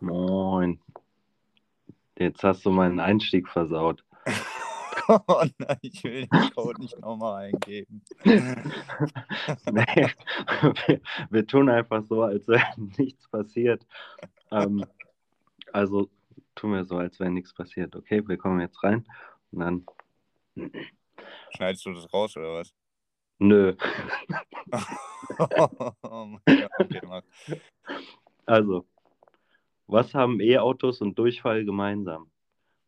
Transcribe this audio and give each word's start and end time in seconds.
Moin. 0.00 0.80
Jetzt 2.18 2.42
hast 2.42 2.64
du 2.64 2.70
meinen 2.70 3.00
Einstieg 3.00 3.48
versaut. 3.48 4.04
Oh 5.08 5.18
nein, 5.58 5.78
ich 5.82 6.02
will 6.02 6.26
den 6.26 6.50
Code 6.54 6.80
nicht 6.80 6.98
nochmal 6.98 7.46
eingeben. 7.46 8.02
nee, 8.24 8.64
wir, 10.86 11.00
wir, 11.30 11.46
tun 11.46 11.68
einfach 11.68 12.02
so, 12.04 12.22
als 12.22 12.48
wäre 12.48 12.64
nichts 12.98 13.28
passiert. 13.28 13.86
Ähm, 14.50 14.84
also 15.72 16.10
tun 16.54 16.72
wir 16.72 16.84
so, 16.84 16.96
als 16.96 17.20
wäre 17.20 17.30
nichts 17.30 17.54
passiert. 17.54 17.94
Okay, 17.94 18.26
wir 18.26 18.36
kommen 18.36 18.60
jetzt 18.60 18.82
rein 18.82 19.06
und 19.52 19.60
dann. 19.60 19.86
Schneidest 21.54 21.86
du 21.86 21.92
das 21.92 22.12
raus 22.12 22.36
oder 22.36 22.54
was? 22.54 22.74
Nö. 23.38 23.76
oh 26.02 26.24
mein 26.24 26.40
Gott, 26.46 26.70
okay. 26.78 27.22
Also, 28.46 28.86
was 29.86 30.14
haben 30.14 30.40
E-Autos 30.40 31.00
und 31.00 31.18
Durchfall 31.18 31.64
gemeinsam? 31.64 32.30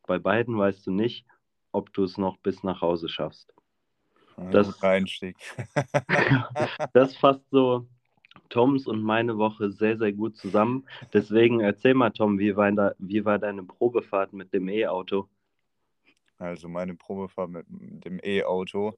Bei 0.06 0.18
beiden 0.18 0.56
weißt 0.56 0.86
du 0.86 0.90
nicht, 0.90 1.26
ob 1.72 1.92
du 1.92 2.04
es 2.04 2.18
noch 2.18 2.38
bis 2.38 2.62
nach 2.62 2.80
Hause 2.80 3.08
schaffst. 3.08 3.54
Das, 4.50 4.82
Einstieg. 4.82 5.36
das 6.92 7.16
fasst 7.16 7.44
so 7.50 7.86
Toms 8.48 8.86
und 8.86 9.02
meine 9.02 9.36
Woche 9.36 9.70
sehr, 9.70 9.98
sehr 9.98 10.12
gut 10.12 10.36
zusammen. 10.36 10.86
Deswegen 11.12 11.60
erzähl 11.60 11.94
mal, 11.94 12.10
Tom, 12.10 12.38
wie 12.38 12.56
war, 12.56 12.72
da, 12.72 12.94
wie 12.98 13.24
war 13.24 13.38
deine 13.38 13.62
Probefahrt 13.62 14.32
mit 14.32 14.52
dem 14.54 14.68
E-Auto? 14.68 15.28
Also 16.38 16.68
meine 16.68 16.94
Probefahrt 16.94 17.50
mit 17.50 17.66
dem 18.04 18.20
E-Auto 18.22 18.96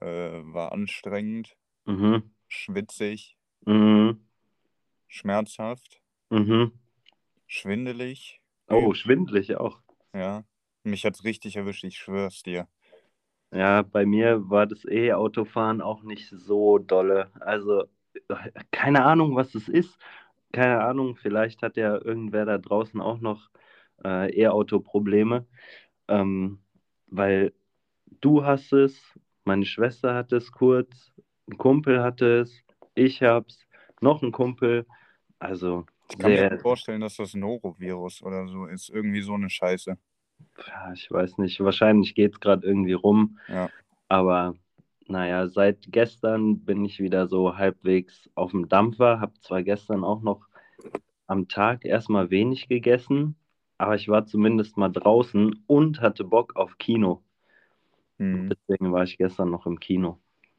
äh, 0.00 0.06
war 0.06 0.72
anstrengend, 0.72 1.56
Mhm. 1.84 2.30
schwitzig, 2.48 3.36
Mhm. 3.66 4.26
schmerzhaft, 5.06 6.00
Mhm. 6.30 6.72
Schwindelig. 7.52 8.40
Oh, 8.68 8.94
schwindelig 8.94 9.56
auch. 9.56 9.80
Ja, 10.14 10.44
mich 10.84 11.04
hat's 11.04 11.24
richtig 11.24 11.56
erwischt, 11.56 11.84
ich 11.84 11.98
schwör's 11.98 12.42
dir. 12.42 12.66
Ja, 13.52 13.82
bei 13.82 14.06
mir 14.06 14.48
war 14.48 14.66
das 14.66 14.84
E-Autofahren 14.86 15.82
auch 15.82 16.02
nicht 16.02 16.30
so 16.30 16.78
dolle. 16.78 17.30
Also, 17.40 17.84
keine 18.70 19.04
Ahnung, 19.04 19.36
was 19.36 19.54
es 19.54 19.68
ist. 19.68 19.98
Keine 20.52 20.82
Ahnung, 20.82 21.16
vielleicht 21.16 21.62
hat 21.62 21.76
ja 21.76 21.94
irgendwer 21.94 22.46
da 22.46 22.58
draußen 22.58 23.00
auch 23.00 23.20
noch 23.20 23.50
äh, 24.04 24.34
E-Auto-Probleme. 24.34 25.46
Ähm, 26.08 26.60
weil 27.08 27.52
du 28.22 28.44
hast 28.44 28.72
es, 28.72 28.98
meine 29.44 29.66
Schwester 29.66 30.14
hat 30.14 30.32
es 30.32 30.50
kurz, 30.52 31.12
ein 31.50 31.58
Kumpel 31.58 32.02
hatte 32.02 32.40
es, 32.40 32.64
ich 32.94 33.22
hab's, 33.22 33.66
noch 34.00 34.22
ein 34.22 34.32
Kumpel. 34.32 34.86
Also, 35.38 35.84
Ich 36.12 36.18
kann 36.18 36.30
mir 36.30 36.38
sehr, 36.38 36.50
nicht 36.50 36.62
vorstellen, 36.62 37.00
dass 37.00 37.16
das 37.16 37.34
Norovirus 37.34 38.22
oder 38.22 38.46
so 38.46 38.66
ist. 38.66 38.90
Irgendwie 38.90 39.22
so 39.22 39.32
eine 39.32 39.48
Scheiße. 39.48 39.96
ich 40.92 41.10
weiß 41.10 41.38
nicht, 41.38 41.58
wahrscheinlich 41.60 42.14
geht 42.14 42.32
es 42.32 42.40
gerade 42.40 42.66
irgendwie 42.66 42.92
rum. 42.92 43.38
Ja. 43.48 43.70
Aber 44.08 44.54
naja, 45.06 45.48
seit 45.48 45.90
gestern 45.90 46.60
bin 46.60 46.84
ich 46.84 47.00
wieder 47.00 47.28
so 47.28 47.56
halbwegs 47.56 48.28
auf 48.34 48.50
dem 48.50 48.68
Dampfer. 48.68 49.20
Habe 49.20 49.32
zwar 49.40 49.62
gestern 49.62 50.04
auch 50.04 50.20
noch 50.20 50.46
am 51.26 51.48
Tag 51.48 51.86
erstmal 51.86 52.30
wenig 52.30 52.68
gegessen, 52.68 53.36
aber 53.78 53.94
ich 53.94 54.08
war 54.08 54.26
zumindest 54.26 54.76
mal 54.76 54.90
draußen 54.90 55.64
und 55.66 56.00
hatte 56.02 56.24
Bock 56.24 56.56
auf 56.56 56.76
Kino. 56.76 57.22
Hm. 58.18 58.50
Deswegen 58.50 58.92
war 58.92 59.04
ich 59.04 59.16
gestern 59.16 59.50
noch 59.50 59.64
im 59.64 59.80
Kino. 59.80 60.18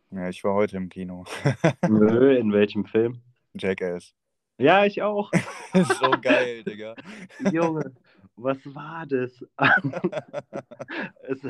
Ja, 0.10 0.30
ich 0.30 0.44
war 0.44 0.56
heute 0.56 0.78
im 0.78 0.90
Kino. 0.90 1.26
Nö, 1.88 2.36
in 2.36 2.52
welchem 2.52 2.86
Film? 2.86 3.22
Jackass. 3.54 4.16
Ja, 4.64 4.86
ich 4.86 5.02
auch. 5.02 5.30
so 5.74 6.12
geil, 6.22 6.64
Digga. 6.64 6.96
Junge, 7.52 7.92
was 8.38 8.58
war 8.66 9.06
das? 9.06 9.46
es, 11.24 11.42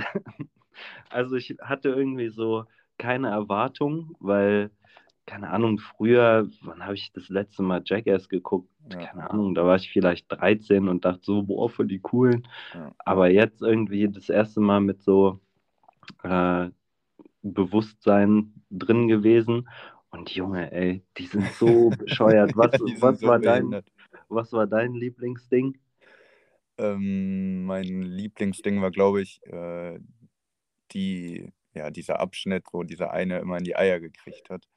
also 1.11 1.36
ich 1.36 1.56
hatte 1.61 1.89
irgendwie 1.89 2.30
so 2.30 2.66
keine 2.97 3.29
Erwartung, 3.29 4.16
weil, 4.19 4.72
keine 5.28 5.51
Ahnung, 5.51 5.78
früher, 5.78 6.47
wann 6.62 6.84
habe 6.84 6.96
ich 6.96 7.12
das 7.13 7.29
letzte 7.29 7.62
Mal 7.62 7.84
Jackass 7.85 8.29
geguckt? 8.29 8.68
Ja. 8.91 9.06
Keine 9.06 9.30
Ahnung, 9.30 9.53
da 9.53 9.63
war 9.63 9.75
ich 9.75 9.91
vielleicht 9.91 10.31
13 10.31 10.88
und 10.88 11.06
dachte 11.06 11.22
so, 11.22 11.44
boah, 11.44 11.69
für 11.69 11.85
die 11.85 12.00
coolen. 12.00 12.47
Ja. 12.74 12.94
Aber 12.97 13.30
jetzt 13.30 13.62
irgendwie 13.62 14.09
das 14.09 14.30
erste 14.30 14.59
Mal 14.59 14.81
mit 14.81 15.03
so 15.03 15.40
äh, 16.24 16.69
Bewusstsein 17.44 18.53
drin 18.72 19.07
gewesen. 19.07 19.69
Und 20.13 20.29
Junge, 20.29 20.72
ey, 20.72 21.03
die 21.18 21.25
sind 21.25 21.51
so 21.53 21.90
bescheuert. 21.97 22.56
Was, 22.56 22.74
sind 22.74 23.01
was, 23.01 23.19
so 23.19 23.28
war 23.28 23.40
dein, 23.40 23.81
was 24.29 24.53
war 24.53 24.68
dein 24.68 24.94
Lieblingsding? 24.94 25.75
Ähm, 26.78 27.66
mein 27.66 28.03
Lieblingsding 28.03 28.79
war, 28.79 28.91
glaube 28.91 29.24
ich, 29.24 29.41
äh, 29.47 30.00
die, 30.91 31.51
ja, 31.74 31.90
dieser 31.90 32.19
Abschnitt, 32.19 32.66
wo 32.72 32.84
dieser 32.84 33.12
eine 33.12 33.40
immer 33.40 33.57
in 33.57 33.63
die 33.63 33.75
Eier 33.75 34.00
gekriegt 34.00 34.51
hat. 34.51 34.68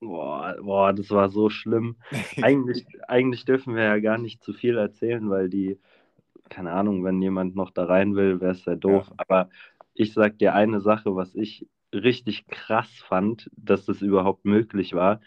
Boah, 0.00 0.56
boah, 0.62 0.94
das 0.94 1.10
war 1.10 1.28
so 1.28 1.50
schlimm. 1.50 1.96
Eigentlich, 2.42 2.86
eigentlich 3.06 3.44
dürfen 3.44 3.74
wir 3.74 3.82
ja 3.82 3.98
gar 3.98 4.16
nicht 4.16 4.42
zu 4.42 4.54
viel 4.54 4.78
erzählen, 4.78 5.28
weil 5.28 5.50
die, 5.50 5.78
keine 6.48 6.72
Ahnung, 6.72 7.04
wenn 7.04 7.20
jemand 7.20 7.54
noch 7.54 7.70
da 7.70 7.84
rein 7.84 8.16
will, 8.16 8.40
wäre 8.40 8.52
es 8.52 8.64
ja 8.64 8.76
doof. 8.76 9.08
Ja. 9.10 9.14
Aber 9.18 9.50
ich 9.92 10.14
sag 10.14 10.38
dir 10.38 10.54
eine 10.54 10.80
Sache, 10.80 11.14
was 11.14 11.34
ich 11.34 11.68
richtig 11.92 12.46
krass 12.48 12.88
fand, 13.08 13.50
dass 13.56 13.84
das 13.86 14.02
überhaupt 14.02 14.44
möglich 14.44 14.94
war, 14.94 15.20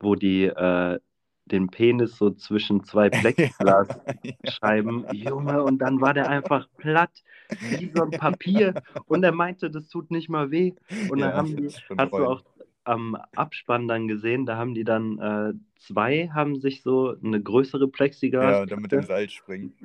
wo 0.00 0.14
die 0.14 0.44
äh, 0.44 1.00
den 1.46 1.68
Penis 1.70 2.16
so 2.16 2.30
zwischen 2.30 2.84
zwei 2.84 3.10
Plexiglasscheiben, 3.10 5.06
Junge, 5.10 5.62
und 5.62 5.78
dann 5.78 6.00
war 6.00 6.14
der 6.14 6.28
einfach 6.28 6.68
platt, 6.76 7.22
wie 7.60 7.90
so 7.90 8.02
ein 8.02 8.14
Papier. 8.14 8.76
Und 9.06 9.22
er 9.24 9.32
meinte, 9.32 9.70
das 9.70 9.88
tut 9.88 10.10
nicht 10.10 10.28
mal 10.28 10.50
weh. 10.50 10.74
Und 11.06 11.20
dann 11.20 11.34
Ja, 11.34 11.36
haben 11.36 11.56
die, 11.56 11.72
hast 11.96 12.18
du 12.18 12.24
auch 12.26 12.42
am 12.84 13.16
Abspann 13.34 13.88
dann 13.88 14.08
gesehen, 14.08 14.46
da 14.46 14.56
haben 14.56 14.74
die 14.74 14.84
dann 14.84 15.18
äh, 15.18 15.52
zwei, 15.78 16.28
haben 16.32 16.60
sich 16.60 16.82
so 16.82 17.14
eine 17.22 17.42
größere 17.42 17.88
Plexiglas 17.88 18.58
Ja, 18.58 18.66
dann 18.66 18.80
mit 18.80 18.90
dem 18.92 19.04
Seil 19.04 19.28
springen. 19.30 19.78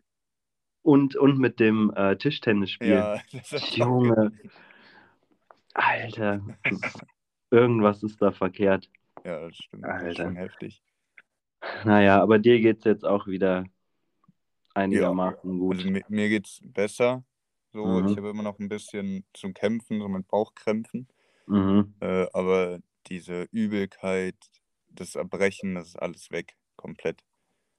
und, 0.82 1.16
und 1.16 1.40
mit 1.40 1.60
dem 1.60 1.92
äh, 1.96 2.16
Tischtennis 2.18 2.72
spielen. 2.72 3.12
Ja, 3.12 3.22
Junge, 3.74 4.32
Alter, 5.76 6.42
irgendwas 7.52 8.02
ist 8.02 8.22
da 8.22 8.32
verkehrt. 8.32 8.90
Ja, 9.26 9.48
das 9.48 9.58
stimmt. 9.58 9.84
Das 9.84 10.02
ist 10.02 10.08
Alter. 10.08 10.24
schon 10.24 10.36
heftig. 10.36 10.82
Naja, 11.84 12.22
aber 12.22 12.40
dir 12.40 12.60
geht 12.60 12.80
es 12.80 12.84
jetzt 12.86 13.06
auch 13.06 13.28
wieder 13.28 13.66
einigermaßen 14.74 15.60
gut. 15.60 15.78
Also 15.78 15.90
mir, 15.90 16.04
mir 16.08 16.30
geht's 16.30 16.62
besser. 16.64 17.24
So, 17.74 17.86
Mhm. 17.86 18.08
ich 18.08 18.18
habe 18.18 18.30
immer 18.30 18.44
noch 18.44 18.60
ein 18.60 18.70
bisschen 18.70 19.26
zu 19.34 19.52
kämpfen, 19.52 20.00
so 20.00 20.08
mit 20.08 20.28
Bauchkrämpfen. 20.28 21.08
Mhm. 21.48 21.94
Äh, 22.00 22.28
aber 22.34 22.80
diese 23.08 23.44
Übelkeit, 23.52 24.36
das 24.90 25.16
Erbrechen, 25.16 25.76
das 25.76 25.90
ist 25.90 25.96
alles 25.98 26.32
weg. 26.32 26.56
Komplett. 26.78 27.22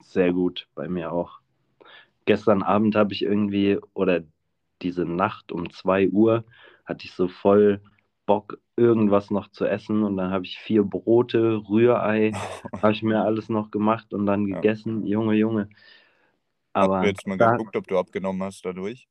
Sehr 0.02 0.32
gut, 0.32 0.68
bei 0.74 0.88
mir 0.88 1.12
auch. 1.12 1.40
Gestern 2.26 2.62
Abend 2.62 2.94
habe 2.94 3.14
ich 3.14 3.22
irgendwie, 3.22 3.78
oder 3.94 4.22
diese 4.82 5.04
Nacht 5.04 5.52
um 5.52 5.70
2 5.70 6.08
Uhr, 6.08 6.44
hatte 6.86 7.04
ich 7.06 7.12
so 7.14 7.28
voll 7.28 7.82
Bock, 8.26 8.58
irgendwas 8.76 9.30
noch 9.30 9.48
zu 9.50 9.64
essen. 9.66 10.02
Und 10.02 10.16
dann 10.16 10.30
habe 10.32 10.44
ich 10.46 10.58
vier 10.58 10.82
Brote, 10.84 11.62
Rührei, 11.68 12.32
habe 12.82 12.92
ich 12.92 13.02
mir 13.02 13.22
alles 13.22 13.48
noch 13.48 13.70
gemacht 13.70 14.12
und 14.14 14.26
dann 14.26 14.46
Ja. 14.50 14.62
gegessen. 14.62 15.06
Junge, 15.06 15.34
Junge. 15.34 15.68
Hast 16.80 16.94
Aber 16.94 17.02
du 17.02 17.04
jetzt 17.04 17.26
mal 17.26 17.36
da, 17.36 17.58
geguckt, 17.58 17.76
ob 17.76 17.86
du 17.86 17.98
abgenommen 17.98 18.42
hast 18.42 18.64
dadurch? 18.64 19.06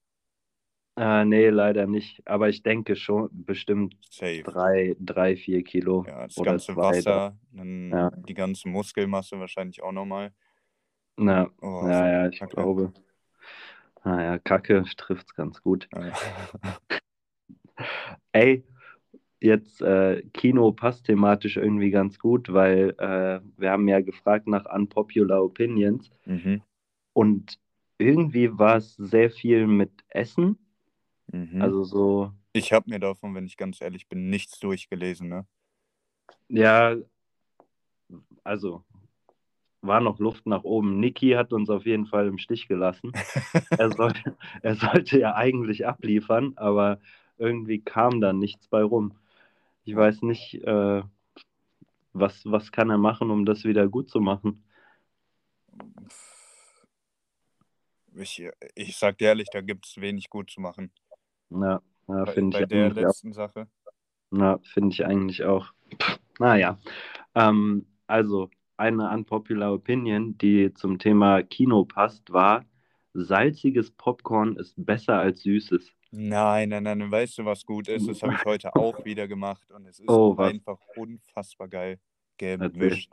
äh, 0.97 1.25
nee, 1.25 1.49
leider 1.49 1.87
nicht. 1.87 2.25
Aber 2.27 2.49
ich 2.49 2.63
denke 2.63 2.95
schon, 2.95 3.29
bestimmt 3.31 3.95
Safe. 4.09 4.45
drei, 4.45 4.95
drei 4.99 5.35
vier 5.37 5.63
Kilo 5.63 6.07
Ja, 6.07 6.27
das 6.27 6.41
ganze 6.41 6.79
zwei. 7.01 7.01
Wasser, 7.01 7.37
Ja. 7.91 8.11
die 8.27 8.33
ganze 8.33 8.67
Muskelmasse 8.69 9.39
wahrscheinlich 9.39 9.81
auch 9.83 9.91
nochmal. 9.91 10.33
Na, 11.17 11.49
Oh, 11.61 11.89
ja, 11.89 12.07
ja, 12.07 12.27
ich 12.29 12.47
Kacke. 12.47 12.49
glaube. 12.49 12.93
Naja, 14.05 14.39
Kacke 14.39 14.83
trifft 14.95 15.27
es 15.27 15.35
ganz 15.35 15.61
gut. 15.61 15.89
Ja. 15.91 16.13
Ey, 18.31 18.63
jetzt 19.39 19.81
äh, 19.81 20.23
Kino 20.33 20.71
passt 20.71 21.05
thematisch 21.05 21.57
irgendwie 21.57 21.91
ganz 21.91 22.19
gut, 22.19 22.51
weil 22.51 22.95
äh, 22.97 23.41
wir 23.57 23.71
haben 23.71 23.87
ja 23.87 24.01
gefragt 24.01 24.47
nach 24.47 24.65
unpopular 24.65 25.43
opinions 25.43 26.09
Mhm. 26.25 26.61
und 27.13 27.59
irgendwie 27.97 28.57
war 28.57 28.77
es 28.77 28.95
sehr 28.95 29.29
viel 29.29 29.67
mit 29.67 29.91
Essen. 30.09 30.57
Mhm. 31.31 31.61
Also 31.61 31.83
so, 31.83 32.31
ich 32.53 32.71
habe 32.71 32.89
mir 32.89 32.99
davon, 32.99 33.35
wenn 33.35 33.45
ich 33.45 33.57
ganz 33.57 33.81
ehrlich 33.81 34.07
bin, 34.07 34.29
nichts 34.29 34.59
durchgelesen. 34.59 35.29
Ne? 35.29 35.45
ja, 36.49 36.95
also 38.43 38.83
war 39.81 40.01
noch 40.01 40.19
Luft 40.19 40.45
nach 40.47 40.63
oben. 40.63 40.99
Niki 40.99 41.31
hat 41.31 41.53
uns 41.53 41.69
auf 41.69 41.85
jeden 41.85 42.05
Fall 42.05 42.27
im 42.27 42.37
Stich 42.37 42.67
gelassen. 42.67 43.11
er, 43.71 43.91
soll, 43.91 44.13
er 44.61 44.75
sollte 44.75 45.19
ja 45.19 45.35
eigentlich 45.35 45.85
abliefern, 45.85 46.53
aber 46.55 46.99
irgendwie 47.37 47.81
kam 47.81 48.21
da 48.21 48.33
nichts 48.33 48.67
bei 48.67 48.83
rum. 48.83 49.17
Ich 49.83 49.95
weiß 49.95 50.21
nicht, 50.23 50.55
äh, 50.63 51.03
was, 52.13 52.45
was 52.45 52.71
kann 52.71 52.89
er 52.89 52.97
machen, 52.97 53.29
um 53.29 53.45
das 53.45 53.63
wieder 53.65 53.87
gut 53.87 54.09
zu 54.09 54.19
machen. 54.19 54.63
ich, 58.17 58.49
ich 58.75 58.97
sag 58.97 59.17
dir 59.17 59.29
ehrlich, 59.29 59.47
da 59.51 59.61
gibt 59.61 59.85
es 59.85 59.99
wenig 59.99 60.29
gut 60.29 60.49
zu 60.49 60.61
machen. 60.61 60.91
Ja, 61.49 61.81
ja 62.07 62.25
Bei, 62.25 62.33
finde 62.33 62.57
bei 62.57 62.63
ich 62.63 62.67
der 62.69 62.85
eigentlich 62.85 63.05
auch. 63.05 63.09
letzten 63.09 63.33
Sache. 63.33 63.67
Ja, 64.31 64.59
finde 64.63 64.93
ich 64.93 65.05
eigentlich 65.05 65.43
auch. 65.43 65.73
Naja, 66.39 66.79
ähm, 67.35 67.85
also 68.07 68.49
eine 68.77 69.09
unpopular 69.09 69.73
Opinion, 69.73 70.37
die 70.37 70.73
zum 70.73 70.99
Thema 70.99 71.43
Kino 71.43 71.85
passt, 71.85 72.31
war, 72.33 72.65
salziges 73.13 73.91
Popcorn 73.91 74.57
ist 74.57 74.73
besser 74.77 75.17
als 75.17 75.43
süßes. 75.43 75.91
Nein, 76.17 76.69
nein, 76.69 76.83
nein, 76.83 77.11
weißt 77.11 77.39
du, 77.39 77.45
was 77.45 77.65
gut 77.65 77.89
ist? 77.89 78.07
Das 78.07 78.23
habe 78.23 78.33
ich 78.33 78.45
heute 78.45 78.73
auch 78.75 78.95
wieder 79.05 79.27
gemacht 79.27 79.69
und 79.71 79.85
es 79.85 79.99
ist 79.99 80.07
Oh, 80.09 80.35
einfach 80.37 80.79
unfassbar 80.95 81.67
geil 81.67 81.99
gemischt. 82.37 83.11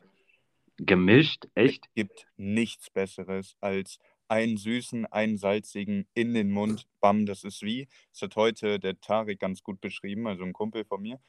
Gemischt? 0.76 1.49
Echt? 1.54 1.93
gibt 1.94 2.26
nichts 2.37 2.90
Besseres 2.90 3.56
als 3.60 3.99
einen 4.28 4.56
süßen, 4.56 5.06
einen 5.06 5.37
salzigen 5.37 6.06
in 6.14 6.32
den 6.34 6.50
Mund. 6.50 6.87
Bam, 7.00 7.26
das 7.26 7.44
ist 7.44 7.62
wie, 7.62 7.88
das 8.12 8.22
hat 8.22 8.37
heute 8.37 8.78
der 8.78 9.00
Tarek 9.00 9.40
ganz 9.40 9.62
gut 9.62 9.81
beschrieben, 9.81 10.26
also 10.26 10.44
ein 10.44 10.52
Kumpel 10.52 10.84
von 10.84 11.02
mir. 11.02 11.20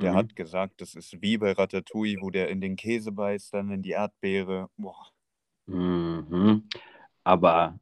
Der 0.00 0.12
Mhm. 0.12 0.16
hat 0.16 0.36
gesagt, 0.36 0.80
das 0.80 0.94
ist 0.94 1.22
wie 1.22 1.38
bei 1.38 1.52
Ratatouille, 1.52 2.20
wo 2.20 2.30
der 2.30 2.48
in 2.48 2.60
den 2.60 2.76
Käse 2.76 3.12
beißt, 3.12 3.54
dann 3.54 3.70
in 3.70 3.82
die 3.82 3.90
Erdbeere. 3.90 4.68
Boah, 4.76 5.06
Mhm. 5.66 6.68
Aber 7.24 7.78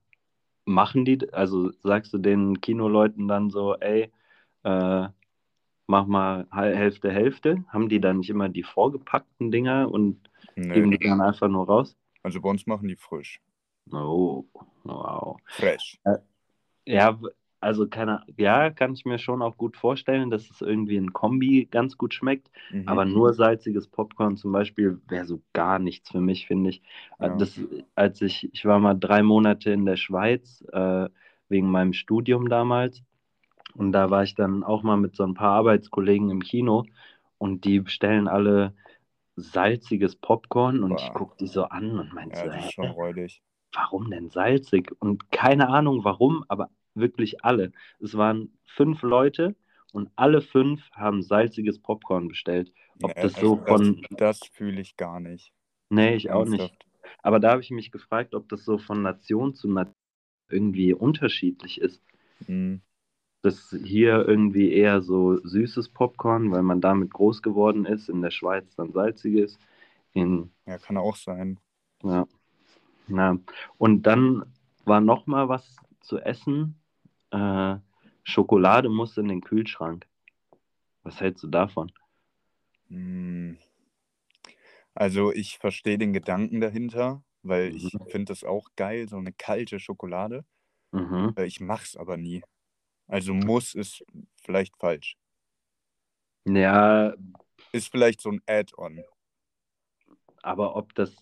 machen 0.71 1.05
die, 1.05 1.33
also 1.33 1.71
sagst 1.83 2.13
du 2.13 2.19
den 2.19 2.61
Kinoleuten 2.61 3.29
dann 3.29 3.51
so, 3.51 3.77
ey, 3.77 4.11
äh, 4.63 5.09
mach 5.87 6.07
mal 6.07 6.47
Hälfte, 6.53 7.11
Hälfte? 7.11 7.65
Haben 7.69 7.89
die 7.89 8.01
dann 8.01 8.19
nicht 8.19 8.31
immer 8.31 8.49
die 8.49 8.63
vorgepackten 8.63 9.51
Dinger 9.51 9.91
und 9.91 10.31
geben 10.55 10.91
nö. 10.91 10.99
die 10.99 10.99
dann 10.99 11.21
einfach 11.21 11.49
nur 11.49 11.67
raus? 11.67 11.97
Also 12.23 12.41
bei 12.41 12.49
uns 12.51 12.67
machen 12.67 12.89
die 12.89 12.97
frisch. 12.97 13.41
Oh, 13.93 14.45
wow. 14.85 15.39
Fresh. 15.49 15.99
Ja, 16.87 17.21
w- 17.21 17.29
also 17.61 17.87
keine, 17.89 18.25
ja, 18.37 18.71
kann 18.71 18.95
ich 18.95 19.05
mir 19.05 19.19
schon 19.19 19.43
auch 19.43 19.57
gut 19.57 19.77
vorstellen, 19.77 20.31
dass 20.31 20.51
es 20.51 20.61
irgendwie 20.63 20.97
ein 20.97 21.13
Kombi 21.13 21.69
ganz 21.71 21.97
gut 21.99 22.15
schmeckt. 22.15 22.51
Mhm. 22.71 22.87
Aber 22.89 23.05
nur 23.05 23.35
salziges 23.35 23.89
Popcorn 23.89 24.37
zum 24.37 24.53
Beispiel 24.53 25.01
wäre 25.09 25.27
so 25.27 25.43
gar 25.53 25.79
nichts 25.79 26.11
für 26.11 26.21
mich, 26.21 26.47
finde 26.47 26.71
ich. 26.71 26.83
Äh, 27.19 27.27
Ja. 27.27 27.37
Das, 27.37 27.61
als 27.95 28.23
ich, 28.23 28.53
ich 28.55 28.65
war 28.65 28.79
mal 28.79 28.95
drei 28.95 29.23
Monate 29.23 29.71
in 29.73 29.85
der 29.85 29.97
Schweiz 29.97 30.65
äh, 30.73 31.09
wegen 31.49 31.71
meinem 31.71 31.93
Studium 31.93 32.49
damals. 32.49 33.03
Und 33.75 33.93
da 33.93 34.11
war 34.11 34.23
ich 34.25 34.35
dann 34.35 34.65
auch 34.65 34.83
mal 34.83 34.97
mit 34.97 35.17
so 35.17 35.25
ein 35.25 35.35
paar 35.35 35.53
Arbeitskollegen 35.53 36.31
im 36.31 36.43
Kino 36.43 36.85
und 37.39 37.65
die 37.65 37.81
bestellen 37.81 38.29
alle 38.29 38.75
salziges 39.37 40.17
Popcorn 40.17 40.83
und 40.83 41.01
ich 41.01 41.09
Boah. 41.09 41.15
gucke 41.15 41.37
die 41.39 41.47
so 41.47 41.65
an 41.65 41.99
und 41.99 42.13
meinte 42.13 42.37
Ja, 42.47 42.71
so, 42.77 42.83
räudig. 42.83 43.43
warum 43.73 44.11
denn 44.11 44.31
salzig? 44.31 44.93
Und 45.01 45.31
keine 45.31 45.69
Ahnung 45.69 46.05
warum, 46.05 46.45
aber 46.49 46.71
wirklich 47.01 47.45
alle. 47.45 47.73
Es 48.01 48.17
waren 48.17 48.53
fünf 48.67 49.03
Leute 49.03 49.55
und 49.93 50.11
alle 50.17 50.41
fünf 50.43 50.91
haben 50.93 51.23
salziges 51.23 51.79
Popcorn 51.81 52.29
bestellt. 52.29 52.73
Ob 53.03 53.15
Nee, 53.15 53.23
das 53.23 53.35
so 53.35 53.57
von, 53.57 54.03
das, 54.11 54.41
das 54.41 54.47
fühle 54.47 54.81
ich 54.81 54.97
gar 54.97 55.21
nicht. 55.21 55.53
nee, 55.89 56.15
ich 56.15 56.31
auch 56.31 56.45
nicht. 56.45 56.73
Aber 57.23 57.41
da 57.41 57.51
habe 57.53 57.61
ich 57.63 57.71
mich 57.71 57.91
gefragt, 57.91 58.35
ob 58.35 58.49
das 58.49 58.65
so 58.65 58.79
von 58.79 59.03
Nation 59.03 59.55
zu 59.55 59.69
Nation 59.69 59.95
irgendwie 60.51 60.95
unterschiedlich 60.95 61.81
ist. 61.81 62.03
Mhm. 62.49 62.81
Dass 63.43 63.71
hier 63.85 64.27
irgendwie 64.29 64.73
eher 64.73 65.03
so 65.03 65.39
süßes 65.45 65.91
Popcorn, 65.91 66.51
weil 66.53 66.63
man 66.63 66.81
damit 66.81 67.11
groß 67.13 67.43
geworden 67.43 67.87
ist, 67.87 68.09
in 68.09 68.21
der 68.23 68.31
Schweiz 68.31 68.75
dann 68.77 68.93
salziges. 68.93 69.59
In, 70.13 70.51
Ja, 70.67 70.79
kann 70.79 70.97
auch 70.97 71.17
sein. 71.17 71.59
ja, 72.03 72.27
na. 73.09 73.39
Und 73.79 74.05
dann 74.05 74.45
war 74.87 75.01
noch 75.03 75.27
mal 75.29 75.49
was 75.49 75.77
zu 76.01 76.19
essen. 76.21 76.80
Äh, 77.31 77.77
Schokolade 78.25 78.89
muss 78.89 79.17
in 79.17 79.29
den 79.29 79.41
Kühlschrank. 79.41 80.07
Was 81.03 81.21
hältst 81.21 81.43
du 81.45 81.49
davon? 81.49 81.93
Mm. 82.89 83.55
Also 84.95 85.33
ich 85.33 85.59
verstehe 85.59 85.99
den 85.99 86.13
Gedanken 86.13 86.61
dahinter, 86.61 87.23
weil 87.43 87.75
ich 87.75 87.95
Mhm. 87.95 88.07
finde 88.11 88.27
das 88.27 88.45
auch 88.45 88.69
geil, 88.77 89.09
so 89.09 89.17
eine 89.17 89.33
kalte 89.33 89.79
Schokolade. 89.81 90.45
Mhm. 90.93 91.35
Äh, 91.37 91.47
Ich 91.47 91.61
mache 91.61 91.85
es 91.85 91.97
aber 91.97 92.17
nie. 92.17 92.43
Also 93.07 93.35
muss 93.35 93.75
ist 93.75 94.05
vielleicht 94.43 94.77
falsch. 94.79 95.17
Ja, 96.45 97.15
Ist 97.73 97.89
vielleicht 97.91 98.21
so 98.21 98.31
ein 98.31 98.43
Add-on. 98.47 99.05
aber 100.43 100.75
ob 100.77 100.95
das 100.95 101.15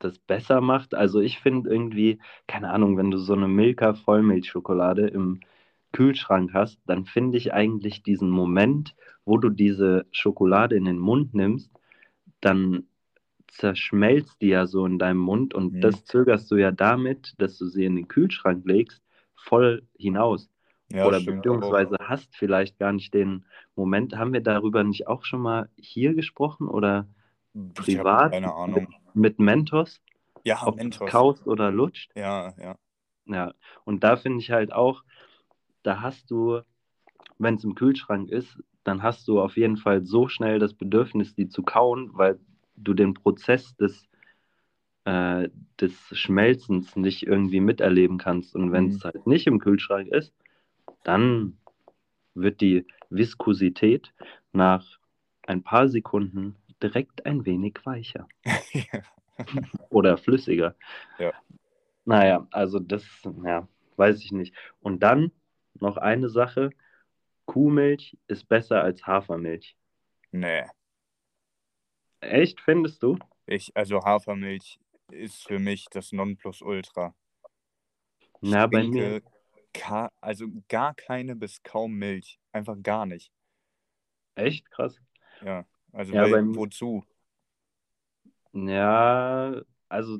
das 0.00 0.18
besser 0.18 0.60
macht, 0.62 0.94
also 0.94 1.20
ich 1.20 1.38
finde 1.40 1.70
irgendwie, 1.70 2.20
keine 2.48 2.70
Ahnung, 2.70 2.96
wenn 2.98 3.10
du 3.12 3.18
so 3.18 3.34
eine 3.34 3.48
Milka 3.48 3.94
Vollmilchschokolade 3.94 5.08
im 5.08 5.40
Kühlschrank 5.92 6.52
hast, 6.54 6.80
dann 6.86 7.06
finde 7.06 7.38
ich 7.38 7.52
eigentlich 7.54 8.02
diesen 8.02 8.30
Moment, 8.30 8.96
wo 9.24 9.38
du 9.38 9.50
diese 9.50 10.06
Schokolade 10.12 10.76
in 10.76 10.84
den 10.86 10.98
Mund 10.98 11.34
nimmst, 11.34 11.70
dann 12.40 12.84
zerschmelzt 13.48 14.40
die 14.42 14.48
ja 14.48 14.66
so 14.66 14.86
in 14.86 14.98
deinem 14.98 15.18
Mund 15.18 15.54
und 15.54 15.76
Mhm. 15.76 15.84
das 15.84 16.04
zögerst 16.04 16.50
du 16.50 16.56
ja 16.56 16.70
damit, 16.72 17.34
dass 17.38 17.58
du 17.58 17.66
sie 17.68 17.84
in 17.84 17.96
den 17.96 18.08
Kühlschrank 18.08 18.64
legst, 18.66 19.02
voll 19.34 19.86
hinaus. 19.98 20.50
Ja, 20.88 21.10
Oder 21.10 21.20
stimmt 21.22 21.46
beziehungsweise 21.46 21.96
hast 22.00 22.36
vielleicht 22.36 22.78
gar 22.78 22.92
nicht 22.92 23.14
den 23.14 23.44
Moment. 23.76 24.16
Haben 24.16 24.32
wir 24.34 24.42
darüber 24.42 24.84
nicht 24.84 25.06
auch 25.08 25.24
schon 25.24 25.40
mal 25.42 25.68
hier 25.76 26.14
gesprochen 26.14 26.68
oder 26.68 27.08
Ich 27.54 27.74
privat 27.74 28.30
keine 28.30 28.52
Ahnung. 28.54 28.94
Mit 29.14 29.38
Mentos, 29.38 30.00
Ja, 30.44 30.66
ob 30.66 30.76
Mentos. 30.76 31.10
kaust 31.10 31.46
oder 31.46 31.70
lutscht? 31.70 32.10
Ja, 32.14 32.54
ja. 32.58 32.76
Ja, 33.26 33.52
und 33.84 34.02
da 34.02 34.16
finde 34.16 34.40
ich 34.40 34.50
halt 34.50 34.72
auch, 34.72 35.04
da 35.82 36.00
hast 36.00 36.30
du, 36.30 36.60
wenn 37.38 37.54
es 37.56 37.64
im 37.64 37.74
Kühlschrank 37.74 38.30
ist, 38.30 38.58
dann 38.84 39.02
hast 39.02 39.28
du 39.28 39.40
auf 39.40 39.56
jeden 39.56 39.76
Fall 39.76 40.04
so 40.04 40.28
schnell 40.28 40.58
das 40.58 40.74
Bedürfnis, 40.74 41.34
die 41.34 41.48
zu 41.48 41.62
kauen, 41.62 42.10
weil 42.14 42.40
du 42.76 42.94
den 42.94 43.14
Prozess 43.14 43.76
des, 43.76 44.08
äh, 45.04 45.48
des 45.80 45.92
Schmelzens 46.12 46.96
nicht 46.96 47.26
irgendwie 47.26 47.60
miterleben 47.60 48.18
kannst. 48.18 48.54
Und 48.54 48.72
wenn 48.72 48.88
es 48.88 48.96
Mhm. 48.98 49.04
halt 49.04 49.26
nicht 49.26 49.46
im 49.46 49.58
Kühlschrank 49.58 50.08
ist, 50.08 50.32
dann 51.04 51.58
wird 52.34 52.60
die 52.60 52.86
Viskosität 53.10 54.12
nach 54.52 54.98
ein 55.46 55.62
paar 55.62 55.88
Sekunden 55.88 56.56
direkt 56.82 57.26
ein 57.26 57.44
wenig 57.44 57.78
weicher 57.84 58.28
oder 59.90 60.18
flüssiger. 60.18 60.76
Ja. 61.18 61.32
Naja, 62.04 62.46
also 62.50 62.78
das, 62.78 63.04
ja, 63.44 63.68
weiß 63.96 64.20
ich 64.20 64.32
nicht. 64.32 64.54
Und 64.80 65.02
dann 65.02 65.32
noch 65.74 65.96
eine 65.96 66.28
Sache, 66.28 66.70
Kuhmilch 67.46 68.16
ist 68.26 68.48
besser 68.48 68.82
als 68.82 69.06
Hafermilch. 69.06 69.76
Nee. 70.32 70.64
Echt, 72.20 72.60
findest 72.60 73.02
du? 73.02 73.18
Ich, 73.46 73.76
also 73.76 74.02
Hafermilch 74.04 74.78
ist 75.10 75.46
für 75.46 75.58
mich 75.58 75.86
das 75.90 76.12
Nonplusultra. 76.12 77.14
Ich 78.20 78.50
Na, 78.50 78.66
bei 78.66 78.84
mir, 78.84 79.22
ka 79.72 80.10
also 80.20 80.46
gar 80.68 80.94
keine 80.94 81.36
bis 81.36 81.62
kaum 81.62 81.94
Milch. 81.94 82.38
Einfach 82.52 82.76
gar 82.82 83.06
nicht. 83.06 83.32
echt 84.34 84.70
krass. 84.70 84.96
Ja. 85.42 85.64
Also 85.92 86.14
Ja, 86.14 86.30
weil, 86.30 86.46
wozu? 86.54 87.04
Ja, 88.52 89.60
also, 89.88 90.18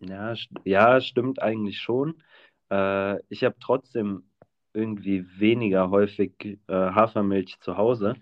ja, 0.00 0.34
ja, 0.64 1.00
stimmt 1.00 1.42
eigentlich 1.42 1.78
schon. 1.78 2.22
Äh, 2.70 3.18
ich 3.28 3.44
habe 3.44 3.56
trotzdem 3.60 4.24
irgendwie 4.72 5.26
weniger 5.38 5.90
häufig 5.90 6.32
äh, 6.42 6.56
Hafermilch 6.68 7.58
zu 7.60 7.76
Hause. 7.76 8.14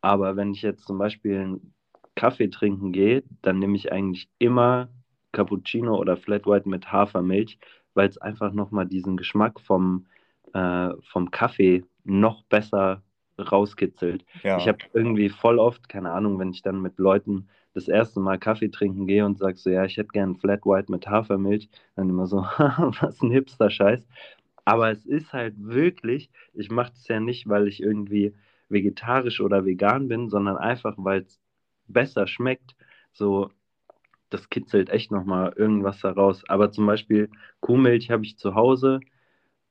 Aber 0.00 0.36
wenn 0.36 0.52
ich 0.52 0.62
jetzt 0.62 0.86
zum 0.86 0.98
Beispiel 0.98 1.38
einen 1.40 1.74
Kaffee 2.14 2.48
trinken 2.48 2.92
gehe, 2.92 3.22
dann 3.42 3.58
nehme 3.58 3.76
ich 3.76 3.92
eigentlich 3.92 4.28
immer 4.38 4.88
Cappuccino 5.32 5.96
oder 5.96 6.16
Flat 6.16 6.46
White 6.46 6.68
mit 6.68 6.90
Hafermilch, 6.90 7.58
weil 7.94 8.08
es 8.08 8.18
einfach 8.18 8.52
nochmal 8.52 8.86
diesen 8.86 9.16
Geschmack 9.16 9.60
vom, 9.60 10.06
äh, 10.54 10.90
vom 11.10 11.30
Kaffee 11.30 11.84
noch 12.04 12.42
besser 12.44 13.02
rauskitzelt. 13.38 14.24
Ich 14.54 14.66
Ja. 14.66 14.68
habe 14.68 14.78
irgendwie 14.92 15.28
voll 15.28 15.58
oft, 15.58 15.88
keine 15.88 16.12
Ahnung, 16.12 16.38
wenn 16.38 16.50
ich 16.50 16.62
dann 16.62 16.80
mit 16.82 16.98
Leuten 16.98 17.48
das 17.74 17.88
erste 17.88 18.20
Mal 18.20 18.38
Kaffee 18.38 18.70
trinken 18.70 19.06
gehe 19.06 19.24
und 19.26 19.38
sage 19.38 19.56
so, 19.58 19.70
ja, 19.70 19.84
ich 19.84 19.96
hätte 19.98 20.08
gern 20.08 20.36
Flat 20.36 20.64
White 20.64 20.90
mit 20.90 21.06
Hafermilch, 21.08 21.68
dann 21.94 22.08
immer 22.08 22.26
so, 22.26 22.38
was 23.00 23.20
ein 23.22 23.30
Hipster-Scheiß. 23.30 24.06
Aber 24.64 24.90
es 24.90 25.06
ist 25.06 25.32
halt 25.32 25.54
wirklich, 25.58 26.30
ich 26.54 26.70
mache 26.70 26.92
es 26.94 27.06
ja 27.08 27.20
nicht, 27.20 27.48
weil 27.48 27.68
ich 27.68 27.82
irgendwie 27.82 28.34
vegetarisch 28.68 29.40
oder 29.40 29.64
vegan 29.64 30.08
bin, 30.08 30.28
sondern 30.28 30.56
einfach, 30.56 30.94
weil 30.98 31.22
es 31.22 31.40
besser 31.86 32.26
schmeckt. 32.26 32.74
So, 33.12 33.50
das 34.30 34.48
kitzelt 34.50 34.90
echt 34.90 35.10
nochmal 35.12 35.52
irgendwas 35.56 36.02
heraus. 36.02 36.44
Aber 36.48 36.70
zum 36.72 36.86
Beispiel 36.86 37.30
Kuhmilch 37.60 38.10
habe 38.10 38.24
ich 38.24 38.38
zu 38.38 38.54
Hause, 38.54 39.00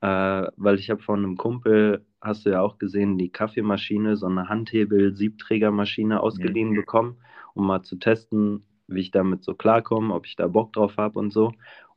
weil 0.07 0.79
ich 0.79 0.89
habe 0.89 1.01
von 1.01 1.19
einem 1.19 1.37
Kumpel, 1.37 2.05
hast 2.21 2.45
du 2.45 2.49
ja 2.51 2.61
auch 2.61 2.77
gesehen, 2.77 3.17
die 3.17 3.29
Kaffeemaschine, 3.31 4.17
so 4.17 4.25
eine 4.27 4.49
Handhebel-Siebträgermaschine 4.49 6.19
ausgeliehen 6.21 6.75
bekommen, 6.75 7.17
um 7.53 7.67
mal 7.67 7.83
zu 7.83 7.97
testen, 7.97 8.65
wie 8.87 9.01
ich 9.01 9.11
damit 9.11 9.43
so 9.43 9.55
klarkomme, 9.55 10.13
ob 10.13 10.25
ich 10.25 10.35
da 10.35 10.47
Bock 10.47 10.73
drauf 10.73 10.97
habe 10.97 11.19
und 11.19 11.31
so. 11.31 11.53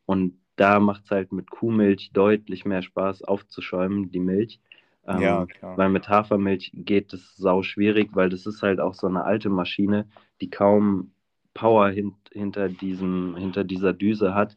Und 0.07 0.38
da 0.57 0.81
macht 0.81 1.05
es 1.05 1.11
halt 1.11 1.33
mit 1.33 1.50
Kuhmilch 1.50 2.11
deutlich 2.12 2.65
mehr 2.65 2.83
Spaß 2.83 3.23
aufzuschäumen, 3.25 4.11
die 4.11 4.21
Milch. 4.21 4.61
Ähm, 5.07 5.21
Ja, 5.21 5.47
klar. 5.47 5.77
Weil 5.77 5.88
mit 5.91 6.09
Hafermilch 6.09 6.73
geht 6.75 7.12
es 7.12 7.37
sau 7.37 7.62
schwierig, 7.62 8.11
weil 8.15 8.29
das 8.29 8.47
ist 8.47 8.62
halt 8.62 8.81
auch 8.81 8.95
so 8.95 9.07
eine 9.07 9.25
alte 9.25 9.50
Maschine, 9.50 10.09
die 10.41 10.50
kaum 10.50 11.12
Power 11.55 11.88
hint 11.91 12.17
hinter, 12.33 12.69
diesem, 12.69 13.37
hinter 13.37 13.65
dieser 13.65 13.93
Düse 13.93 14.35
hat. 14.35 14.57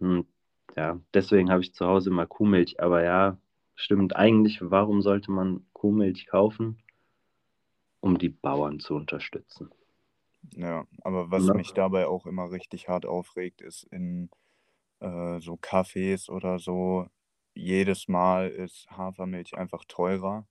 Hm, 0.00 0.26
ja, 0.76 1.00
deswegen 1.14 1.50
habe 1.50 1.62
ich 1.62 1.74
zu 1.74 1.86
Hause 1.86 2.10
immer 2.10 2.26
Kuhmilch. 2.26 2.80
Aber 2.80 3.02
ja, 3.02 3.38
stimmt. 3.74 4.16
Eigentlich, 4.16 4.58
warum 4.62 5.02
sollte 5.02 5.30
man 5.30 5.66
Kuhmilch 5.72 6.26
kaufen? 6.26 6.82
Um 8.00 8.18
die 8.18 8.28
Bauern 8.28 8.80
zu 8.80 8.94
unterstützen. 8.94 9.70
Ja, 10.56 10.86
aber 11.02 11.30
was 11.30 11.52
Ne? 11.52 11.52
mich 11.52 11.72
dabei 11.72 12.06
auch 12.06 12.26
immer 12.26 12.50
richtig 12.50 12.88
hart 12.88 13.06
aufregt, 13.06 13.60
ist 13.62 13.84
in 13.84 14.30
äh, 15.00 15.40
so 15.40 15.54
Cafés 15.54 16.30
oder 16.30 16.58
so, 16.58 17.08
jedes 17.54 18.08
Mal 18.08 18.48
ist 18.50 18.90
Hafermilch 18.90 19.56
einfach 19.56 19.84
teurer. 19.88 20.46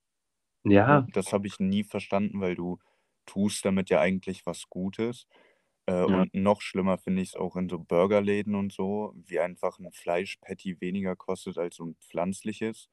Ja, 0.63 1.07
Und 1.07 1.17
das 1.17 1.33
habe 1.33 1.47
ich 1.47 1.59
nie 1.59 1.83
verstanden, 1.83 2.41
weil 2.41 2.55
du 2.55 2.79
tust 3.25 3.65
damit 3.65 3.89
ja 3.89 3.99
eigentlich 4.01 4.45
was 4.45 4.69
Gutes. 4.69 5.27
Äh, 5.87 6.03
ja, 6.05 6.23
und 6.23 6.33
noch 6.33 6.61
schlimmer 6.61 6.97
finde 6.97 7.21
ich 7.21 7.29
es 7.29 7.35
auch 7.35 7.55
in 7.55 7.69
so 7.69 7.79
Burgerläden 7.79 8.55
und 8.55 8.71
so, 8.73 9.13
wie 9.15 9.39
einfach 9.39 9.79
ein 9.79 9.91
Fleischpatty 9.91 10.79
weniger 10.81 11.15
kostet 11.15 11.57
als 11.57 11.77
so 11.77 11.85
ein 11.85 11.95
pflanzliches. 11.95 12.89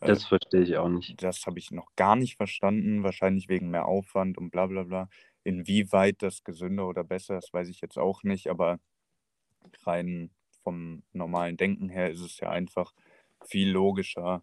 Äh, 0.00 0.12
das 0.12 0.24
verstehe 0.24 0.62
ich 0.62 0.76
auch 0.76 0.88
nicht. 0.88 1.16
das 1.16 1.46
habe 1.46 1.58
ich 1.58 1.70
noch 1.70 1.94
gar 1.96 2.16
nicht 2.16 2.36
verstanden, 2.36 3.02
wahrscheinlich 3.04 3.48
wegen 3.48 3.70
mehr 3.70 3.86
Aufwand 3.86 4.38
und 4.38 4.50
bla 4.50 4.66
bla 4.66 4.84
bla. 4.84 5.08
Inwieweit 5.44 6.22
das 6.22 6.44
gesünder 6.44 6.88
oder 6.88 7.04
besser 7.04 7.38
ist, 7.38 7.52
weiß 7.52 7.68
ich 7.68 7.80
jetzt 7.80 7.98
auch 7.98 8.22
nicht, 8.24 8.48
aber 8.48 8.80
rein 9.84 10.30
vom 10.62 11.02
normalen 11.12 11.56
Denken 11.56 11.88
her 11.88 12.10
ist 12.10 12.20
es 12.20 12.38
ja 12.40 12.50
einfach 12.50 12.94
viel 13.44 13.70
logischer, 13.70 14.42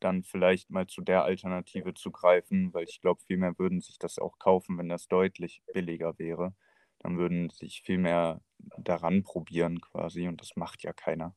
dann 0.00 0.22
vielleicht 0.24 0.70
mal 0.70 0.86
zu 0.86 1.02
der 1.02 1.24
Alternative 1.24 1.94
zu 1.94 2.10
greifen, 2.12 2.74
weil 2.74 2.84
ich 2.84 3.00
glaube, 3.00 3.22
viel 3.26 3.38
mehr 3.38 3.58
würden 3.58 3.80
sich 3.80 3.98
das 3.98 4.18
auch 4.18 4.38
kaufen, 4.38 4.78
wenn 4.78 4.88
das 4.88 5.08
deutlich 5.08 5.62
billiger 5.72 6.18
wäre. 6.18 6.54
Dann 7.00 7.18
würden 7.18 7.50
sich 7.50 7.82
viel 7.82 7.98
mehr 7.98 8.40
daran 8.78 9.22
probieren 9.22 9.80
quasi 9.80 10.28
und 10.28 10.40
das 10.40 10.56
macht 10.56 10.82
ja 10.82 10.92
keiner. 10.92 11.34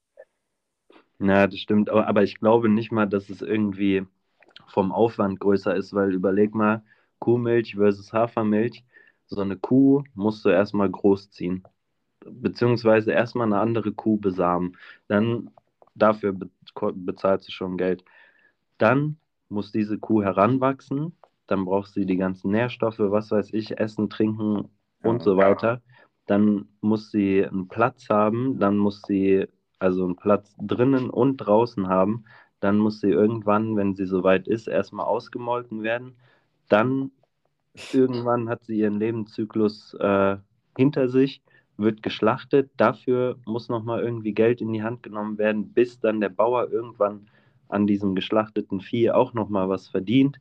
Ja, 1.19 1.47
das 1.47 1.59
stimmt. 1.59 1.89
Aber, 1.89 2.07
aber 2.07 2.23
ich 2.23 2.39
glaube 2.39 2.69
nicht 2.69 2.91
mal, 2.91 3.07
dass 3.07 3.29
es 3.29 3.41
irgendwie 3.41 4.05
vom 4.67 4.91
Aufwand 4.91 5.39
größer 5.39 5.75
ist, 5.75 5.93
weil 5.93 6.13
überleg 6.13 6.53
mal, 6.53 6.83
Kuhmilch 7.19 7.75
versus 7.75 8.11
Hafermilch. 8.11 8.83
So 9.27 9.41
eine 9.41 9.57
Kuh 9.57 10.03
musst 10.13 10.43
du 10.45 10.49
erstmal 10.49 10.89
großziehen, 10.89 11.63
beziehungsweise 12.25 13.11
erstmal 13.13 13.47
eine 13.47 13.59
andere 13.59 13.93
Kuh 13.93 14.17
besamen. 14.17 14.77
Dann 15.07 15.49
dafür 15.95 16.33
be 16.33 16.49
bezahlst 16.93 17.47
du 17.47 17.51
schon 17.51 17.77
Geld. 17.77 18.03
Dann 18.77 19.17
muss 19.49 19.71
diese 19.71 19.99
Kuh 19.99 20.23
heranwachsen, 20.23 21.15
dann 21.47 21.65
brauchst 21.65 21.95
du 21.95 22.05
die 22.05 22.17
ganzen 22.17 22.51
Nährstoffe, 22.51 22.99
was 22.99 23.31
weiß 23.31 23.53
ich, 23.53 23.79
Essen, 23.79 24.09
Trinken 24.09 24.69
und 25.03 25.23
so 25.23 25.37
weiter. 25.37 25.81
Dann 26.25 26.67
muss 26.81 27.11
sie 27.11 27.45
einen 27.45 27.67
Platz 27.67 28.07
haben, 28.09 28.59
dann 28.59 28.77
muss 28.77 29.01
sie 29.03 29.45
also 29.79 30.05
einen 30.05 30.15
Platz 30.15 30.55
drinnen 30.61 31.09
und 31.09 31.37
draußen 31.37 31.87
haben. 31.87 32.25
Dann 32.59 32.77
muss 32.77 33.01
sie 33.01 33.09
irgendwann, 33.09 33.75
wenn 33.75 33.93
sie 33.95 34.05
soweit 34.05 34.47
ist, 34.47 34.67
erstmal 34.67 35.05
ausgemolken 35.05 35.83
werden. 35.83 36.15
Dann 36.69 37.11
irgendwann 37.91 38.47
hat 38.49 38.63
sie 38.63 38.79
ihren 38.79 38.99
Lebenszyklus 38.99 39.95
äh, 39.95 40.37
hinter 40.77 41.09
sich, 41.09 41.41
wird 41.77 42.03
geschlachtet. 42.03 42.71
Dafür 42.77 43.37
muss 43.45 43.67
nochmal 43.67 44.01
irgendwie 44.01 44.33
Geld 44.33 44.61
in 44.61 44.71
die 44.71 44.83
Hand 44.83 45.03
genommen 45.03 45.37
werden, 45.37 45.73
bis 45.73 45.99
dann 45.99 46.21
der 46.21 46.29
Bauer 46.29 46.71
irgendwann 46.71 47.27
an 47.67 47.87
diesem 47.87 48.15
geschlachteten 48.15 48.79
Vieh 48.79 49.11
auch 49.11 49.33
nochmal 49.33 49.67
was 49.67 49.87
verdient 49.89 50.39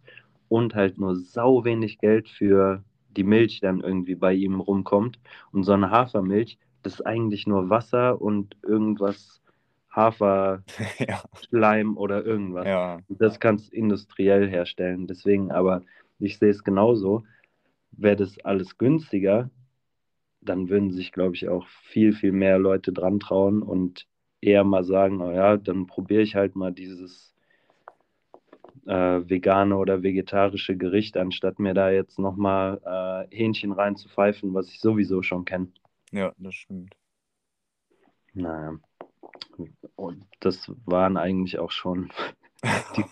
und 0.48 0.74
halt 0.74 0.98
nur 0.98 1.16
sau 1.16 1.64
wenig 1.64 1.98
Geld 1.98 2.28
für 2.28 2.84
die 3.16 3.24
Milch 3.24 3.60
dann 3.60 3.80
irgendwie 3.80 4.14
bei 4.16 4.34
ihm 4.34 4.60
rumkommt. 4.60 5.20
Und 5.52 5.64
so 5.64 5.72
eine 5.72 5.90
Hafermilch, 5.90 6.58
das 6.82 6.94
ist 6.94 7.06
eigentlich 7.06 7.46
nur 7.46 7.70
Wasser 7.70 8.20
und 8.20 8.56
irgendwas 8.62 9.42
Haferschleim 9.90 10.64
ja, 11.08 11.22
oder 11.96 12.24
irgendwas. 12.24 12.66
ja, 12.66 13.00
Das 13.08 13.40
kannst 13.40 13.72
du 13.72 13.76
industriell 13.76 14.48
herstellen. 14.48 15.06
Deswegen, 15.06 15.50
aber 15.52 15.82
ich 16.18 16.38
sehe 16.38 16.50
es 16.50 16.64
genauso. 16.64 17.24
Wäre 17.92 18.16
das 18.16 18.38
alles 18.44 18.78
günstiger, 18.78 19.50
dann 20.40 20.68
würden 20.68 20.90
sich, 20.92 21.12
glaube 21.12 21.34
ich, 21.36 21.48
auch 21.48 21.66
viel, 21.84 22.12
viel 22.12 22.32
mehr 22.32 22.58
Leute 22.58 22.92
dran 22.92 23.20
trauen 23.20 23.62
und 23.62 24.06
eher 24.40 24.64
mal 24.64 24.84
sagen, 24.84 25.20
oh 25.22 25.30
ja, 25.32 25.56
dann 25.56 25.86
probiere 25.86 26.22
ich 26.22 26.34
halt 26.36 26.56
mal 26.56 26.72
dieses 26.72 27.31
äh, 28.86 29.28
vegane 29.28 29.76
oder 29.76 30.02
vegetarische 30.02 30.76
Gericht, 30.76 31.16
anstatt 31.16 31.58
mir 31.58 31.74
da 31.74 31.90
jetzt 31.90 32.18
nochmal 32.18 32.80
äh, 33.30 33.36
Hähnchen 33.36 33.72
reinzupfeifen, 33.72 34.54
was 34.54 34.68
ich 34.68 34.80
sowieso 34.80 35.22
schon 35.22 35.44
kenne. 35.44 35.68
ja, 36.10 36.32
das 36.38 36.54
stimmt. 36.54 36.94
Naja. 38.34 38.78
Und 39.96 40.24
das 40.40 40.72
waren 40.86 41.16
eigentlich 41.16 41.58
auch 41.58 41.70
schon 41.70 42.10
die 42.96 43.04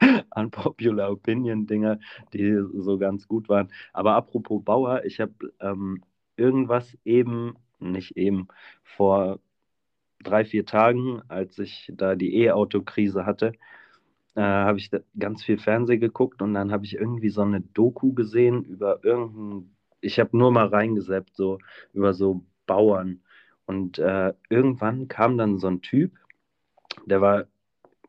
unpopular 0.34 1.10
Opinion 1.10 1.66
Dinger, 1.66 1.98
die 2.32 2.58
so 2.74 2.98
ganz 2.98 3.28
gut 3.28 3.48
waren. 3.48 3.70
Aber 3.92 4.14
apropos 4.14 4.64
Bauer, 4.64 5.04
ich 5.04 5.20
habe 5.20 5.52
ähm, 5.60 6.02
irgendwas 6.36 6.96
eben, 7.04 7.56
nicht 7.78 8.16
eben, 8.16 8.48
vor 8.82 9.40
drei, 10.22 10.44
vier 10.44 10.64
Tagen, 10.64 11.22
als 11.28 11.58
ich 11.58 11.92
da 11.94 12.14
die 12.14 12.36
E-Auto-Krise 12.42 13.26
hatte, 13.26 13.52
äh, 14.36 14.40
habe 14.42 14.78
ich 14.78 14.90
ganz 15.18 15.42
viel 15.42 15.58
Fernsehen 15.58 16.00
geguckt 16.00 16.42
und 16.42 16.54
dann 16.54 16.70
habe 16.70 16.84
ich 16.84 16.94
irgendwie 16.94 17.30
so 17.30 17.42
eine 17.42 17.62
Doku 17.62 18.12
gesehen 18.12 18.64
über 18.64 19.02
irgendein, 19.02 19.74
ich 20.00 20.20
habe 20.20 20.36
nur 20.36 20.52
mal 20.52 20.66
reingeseppt, 20.66 21.34
so 21.34 21.58
über 21.92 22.12
so 22.14 22.44
Bauern. 22.66 23.22
Und 23.64 23.98
äh, 23.98 24.34
irgendwann 24.48 25.08
kam 25.08 25.38
dann 25.38 25.58
so 25.58 25.68
ein 25.68 25.80
Typ, 25.80 26.12
der 27.06 27.20
war 27.20 27.46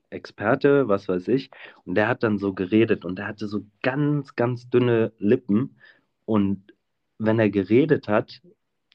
Experte, 0.09 0.87
was 0.87 1.07
weiß 1.07 1.27
ich, 1.29 1.49
und 1.85 1.95
der 1.95 2.07
hat 2.07 2.23
dann 2.23 2.37
so 2.37 2.53
geredet 2.53 3.05
und 3.05 3.17
der 3.17 3.27
hatte 3.27 3.47
so 3.47 3.61
ganz, 3.81 4.35
ganz 4.35 4.69
dünne 4.69 5.13
Lippen. 5.17 5.77
Und 6.25 6.73
wenn 7.17 7.39
er 7.39 7.49
geredet 7.49 8.07
hat, 8.07 8.41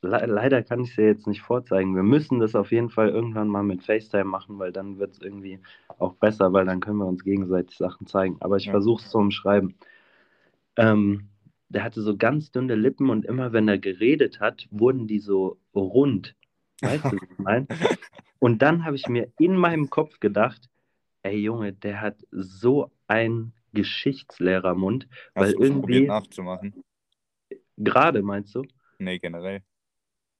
le 0.02 0.26
leider 0.26 0.62
kann 0.62 0.80
ich 0.80 0.90
es 0.90 0.96
dir 0.96 1.06
jetzt 1.06 1.26
nicht 1.26 1.42
vorzeigen. 1.42 1.94
Wir 1.94 2.02
müssen 2.02 2.40
das 2.40 2.54
auf 2.54 2.72
jeden 2.72 2.90
Fall 2.90 3.08
irgendwann 3.08 3.48
mal 3.48 3.62
mit 3.62 3.82
FaceTime 3.84 4.24
machen, 4.24 4.58
weil 4.58 4.72
dann 4.72 4.98
wird 4.98 5.12
es 5.12 5.20
irgendwie 5.22 5.60
auch 5.98 6.14
besser, 6.14 6.52
weil 6.52 6.66
dann 6.66 6.80
können 6.80 6.98
wir 6.98 7.06
uns 7.06 7.24
gegenseitig 7.24 7.76
Sachen 7.76 8.06
zeigen. 8.06 8.36
Aber 8.40 8.56
ich 8.56 8.66
Ja. 8.66 8.72
versuche 8.72 9.02
es 9.02 9.10
zu 9.10 9.18
umschreiben. 9.18 9.74
Ähm, 10.76 11.28
der 11.68 11.84
hatte 11.84 12.02
so 12.02 12.16
ganz 12.16 12.50
dünne 12.50 12.74
Lippen 12.74 13.10
und 13.10 13.24
immer 13.24 13.52
wenn 13.52 13.68
er 13.68 13.78
geredet 13.78 14.40
hat, 14.40 14.66
wurden 14.70 15.06
die 15.06 15.20
so 15.20 15.58
rund. 15.74 16.34
Weißt 16.80 17.04
du, 17.04 17.16
was 17.16 17.22
ich 17.30 17.38
meine? 17.38 17.66
Und 18.40 18.60
dann 18.60 18.84
habe 18.84 18.96
ich 18.96 19.06
mir 19.08 19.32
in 19.38 19.54
meinem 19.54 19.88
Kopf 19.88 20.18
gedacht, 20.18 20.68
ey 21.22 21.36
Junge, 21.38 21.72
der 21.72 22.00
hat 22.00 22.16
so 22.32 22.90
einen 23.06 23.52
Geschichtslehrermund, 23.72 25.06
weil 25.34 25.52
Hast 25.52 25.58
du 25.58 25.60
probiert 25.60 26.02
irgendwie, 26.02 26.06
nachzumachen? 26.08 26.74
gerade 27.78 28.22
meinst 28.22 28.54
du? 28.54 28.64
Nee, 28.98 29.18
generell. 29.18 29.62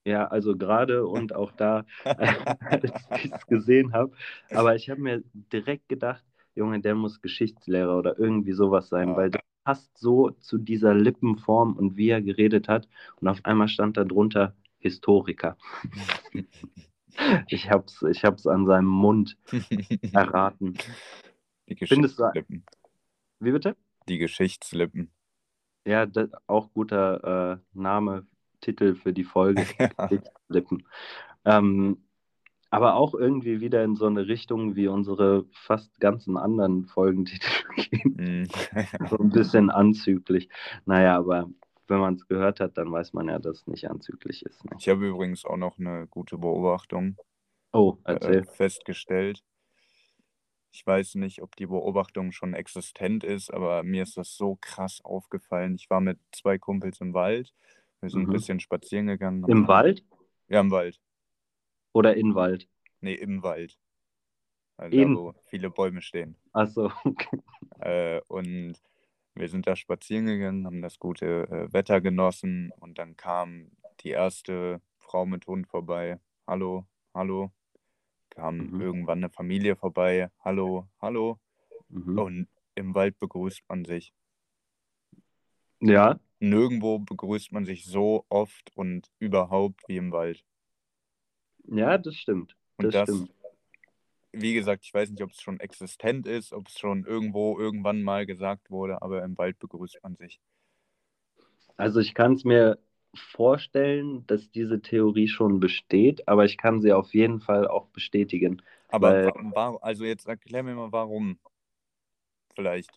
Ja, 0.05 0.27
also 0.27 0.57
gerade 0.57 1.05
und 1.07 1.33
auch 1.33 1.51
da, 1.53 1.85
als 2.05 2.91
ich 3.23 3.31
es 3.31 3.47
gesehen 3.47 3.93
habe. 3.93 4.11
Aber 4.51 4.75
ich 4.75 4.89
habe 4.89 5.01
mir 5.01 5.23
direkt 5.51 5.87
gedacht, 5.89 6.23
Junge, 6.55 6.81
der 6.81 6.95
muss 6.95 7.21
Geschichtslehrer 7.21 7.97
oder 7.97 8.19
irgendwie 8.19 8.51
sowas 8.53 8.89
sein, 8.89 9.09
Ja. 9.09 9.15
weil 9.15 9.29
das 9.31 9.41
passt 9.63 9.97
so 9.97 10.29
zu 10.31 10.57
dieser 10.57 10.93
Lippenform 10.93 11.77
und 11.77 11.95
wie 11.95 12.09
er 12.09 12.21
geredet 12.21 12.67
hat. 12.67 12.87
Und 13.21 13.27
auf 13.29 13.39
einmal 13.45 13.69
stand 13.69 13.97
da 13.97 14.03
drunter 14.03 14.53
Historiker. 14.79 15.57
Ich 17.47 17.69
hab's, 17.69 18.01
ich 18.01 18.25
hab's 18.25 18.47
an 18.47 18.65
seinem 18.65 18.87
Mund 18.87 19.37
erraten. 20.13 20.73
Die 21.69 21.75
Findest 21.75 22.17
du- 22.17 22.23
Geschichtslippen. 22.23 22.65
Wie 23.39 23.51
bitte? 23.51 23.75
Die 24.09 24.17
Geschichtslippen. 24.17 25.11
Ja, 25.85 26.07
das, 26.07 26.29
auch 26.47 26.73
guter 26.73 27.53
äh, 27.53 27.57
Name, 27.79 28.25
Titel 28.63 28.95
für 28.95 29.13
die 29.13 29.23
Folge. 29.23 29.65
Lippen. 30.47 30.83
Ähm, 31.45 31.97
aber 32.69 32.95
auch 32.95 33.13
irgendwie 33.13 33.59
wieder 33.61 33.83
in 33.83 33.95
so 33.95 34.07
eine 34.07 34.27
Richtung, 34.27 34.75
wie 34.75 34.87
unsere 34.87 35.45
fast 35.51 35.99
ganzen 35.99 36.37
anderen 36.37 36.85
Folgentitel 36.85 37.63
gehen. 37.75 38.15
Mm. 38.17 38.47
So 39.09 39.17
ein 39.17 39.29
bisschen 39.29 39.69
anzüglich. 39.69 40.49
Naja, 40.85 41.15
aber 41.17 41.49
wenn 41.87 41.99
man 41.99 42.15
es 42.15 42.27
gehört 42.27 42.59
hat, 42.59 42.77
dann 42.77 42.91
weiß 42.91 43.13
man 43.13 43.27
ja, 43.27 43.37
dass 43.37 43.57
es 43.57 43.67
nicht 43.67 43.89
anzüglich 43.89 44.43
ist. 44.43 44.65
Ne? 44.65 44.71
Ich 44.79 44.89
habe 44.89 45.07
übrigens 45.07 45.45
auch 45.45 45.57
noch 45.57 45.77
eine 45.77 46.07
gute 46.07 46.37
Beobachtung 46.37 47.17
Oh, 47.73 47.97
äh, 48.05 48.43
festgestellt. 48.43 49.43
Ich 50.71 50.85
weiß 50.85 51.15
nicht, 51.15 51.41
ob 51.41 51.55
die 51.55 51.67
Beobachtung 51.67 52.31
schon 52.31 52.53
existent 52.55 53.23
ist, 53.23 53.53
aber 53.53 53.83
mir 53.83 54.01
ist 54.03 54.17
das 54.17 54.35
so 54.35 54.57
krass 54.59 54.99
aufgefallen. 55.03 55.75
Ich 55.75 55.89
war 55.89 56.01
mit 56.01 56.19
zwei 56.31 56.57
Kumpels 56.57 57.01
im 57.01 57.13
Wald. 57.13 57.53
Wir 58.03 58.09
sind 58.09 58.23
Mhm. 58.23 58.29
ein 58.29 58.33
bisschen 58.33 58.59
spazieren 58.59 59.07
gegangen. 59.07 59.45
Im 59.47 59.65
Wald? 59.69 60.03
Ja, 60.49 60.59
im 60.59 60.71
Wald. 60.71 60.99
Oder 61.93 62.17
in 62.17 62.35
Wald? 62.35 62.67
Nee, 62.99 63.13
im 63.13 63.41
Wald. 63.43 63.79
Also 64.75 64.97
In- 64.97 65.13
da, 65.15 65.19
wo 65.21 65.33
viele 65.45 65.69
Bäume 65.69 66.01
stehen. 66.01 66.35
Achso, 66.51 66.91
okay. 67.05 67.39
Äh, 67.79 68.19
und 68.27 68.73
wir 69.35 69.47
sind 69.47 69.67
da 69.67 69.77
spazieren 69.77 70.25
gegangen, 70.25 70.65
haben 70.65 70.81
das 70.81 70.99
gute 70.99 71.47
äh, 71.49 71.71
Wetter 71.71 72.01
genossen 72.01 72.73
und 72.81 72.97
dann 72.97 73.15
kam 73.15 73.71
die 74.01 74.09
erste 74.09 74.81
Frau 74.97 75.25
mit 75.25 75.47
Hund 75.47 75.67
vorbei. 75.69 76.19
Hallo, 76.45 76.85
hallo. 77.13 77.53
Kam 78.31 78.57
Mhm. 78.57 78.81
irgendwann 78.81 79.19
eine 79.19 79.29
Familie 79.29 79.77
vorbei. 79.77 80.29
Hallo, 80.41 80.89
hallo. 80.99 81.39
Mhm. 81.87 82.17
Und 82.19 82.47
im 82.75 82.93
Wald 82.95 83.17
begrüßt 83.19 83.63
man 83.69 83.85
sich. 83.85 84.13
Ja, 85.79 86.19
Nirgendwo 86.43 86.99
begrüßt 86.99 87.53
man 87.53 87.63
sich 87.63 87.85
so 87.85 88.25
oft 88.27 88.75
und 88.75 89.09
überhaupt 89.19 89.87
wie 89.87 89.95
im 89.95 90.11
Wald. 90.11 90.43
ja, 91.65 91.97
das 91.97 92.15
stimmt. 92.15 92.55
Und 92.77 92.93
Das, 92.93 93.09
stimmt. 93.09 93.31
wie 94.33 94.53
gesagt, 94.53 94.83
ich 94.83 94.93
weiß 94.93 95.09
nicht, 95.09 95.23
ob 95.23 95.31
es 95.31 95.41
schon 95.41 95.59
existent 95.61 96.27
ist, 96.27 96.51
ob 96.51 96.67
es 96.67 96.77
schon 96.77 97.05
irgendwo 97.05 97.57
irgendwann 97.57 98.03
mal 98.03 98.25
gesagt 98.25 98.69
wurde, 98.69 99.01
aber 99.01 99.23
im 99.23 99.37
Wald 99.37 99.57
begrüßt 99.59 99.99
man 100.03 100.15
sich. 100.17 100.41
Also 101.77 101.99
ich 101.99 102.13
kann 102.13 102.33
es 102.33 102.43
mir 102.43 102.77
vorstellen, 103.15 104.25
dass 104.27 104.49
diese 104.51 104.81
Theorie 104.81 105.27
schon 105.27 105.59
besteht, 105.59 106.27
aber 106.27 106.45
ich 106.45 106.57
kann 106.57 106.81
sie 106.81 106.93
auf 106.93 107.13
jeden 107.13 107.39
Fall 107.41 107.67
auch 107.67 107.87
bestätigen. 107.87 108.61
Aber 108.89 109.33
Weil- 109.33 109.77
also 109.81 110.03
jetzt 110.05 110.27
erklär 110.27 110.63
mir 110.63 110.75
mal, 110.75 110.91
warum. 110.91 111.39
Vielleicht. 112.55 112.89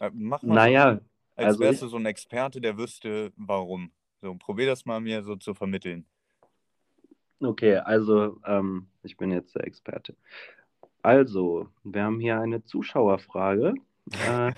Äh, 0.00 0.10
Mach 0.12 0.42
mal 0.42 0.54
Naja, 0.54 0.94
so, 0.94 1.00
als 1.38 1.46
also 1.46 1.60
wärst 1.60 1.74
ich- 1.76 1.80
du 1.80 1.88
so 1.88 1.96
ein 1.96 2.06
Experte, 2.06 2.60
der 2.60 2.76
wüsste, 2.76 3.32
warum. 3.36 3.92
So, 4.20 4.34
probier 4.34 4.66
das 4.66 4.84
mal 4.84 5.00
mir 5.00 5.22
so 5.22 5.36
zu 5.36 5.54
vermitteln. 5.54 6.04
okay, 7.40 7.76
also 7.76 8.40
ähm, 8.44 8.88
ich 9.02 9.16
bin 9.16 9.30
jetzt 9.30 9.54
der 9.54 9.64
Experte. 9.64 10.16
Also, 11.02 11.68
wir 11.84 12.02
haben 12.02 12.20
hier 12.20 12.40
eine 12.40 12.64
Zuschauerfrage. 12.64 13.74
Äh, 14.20 14.52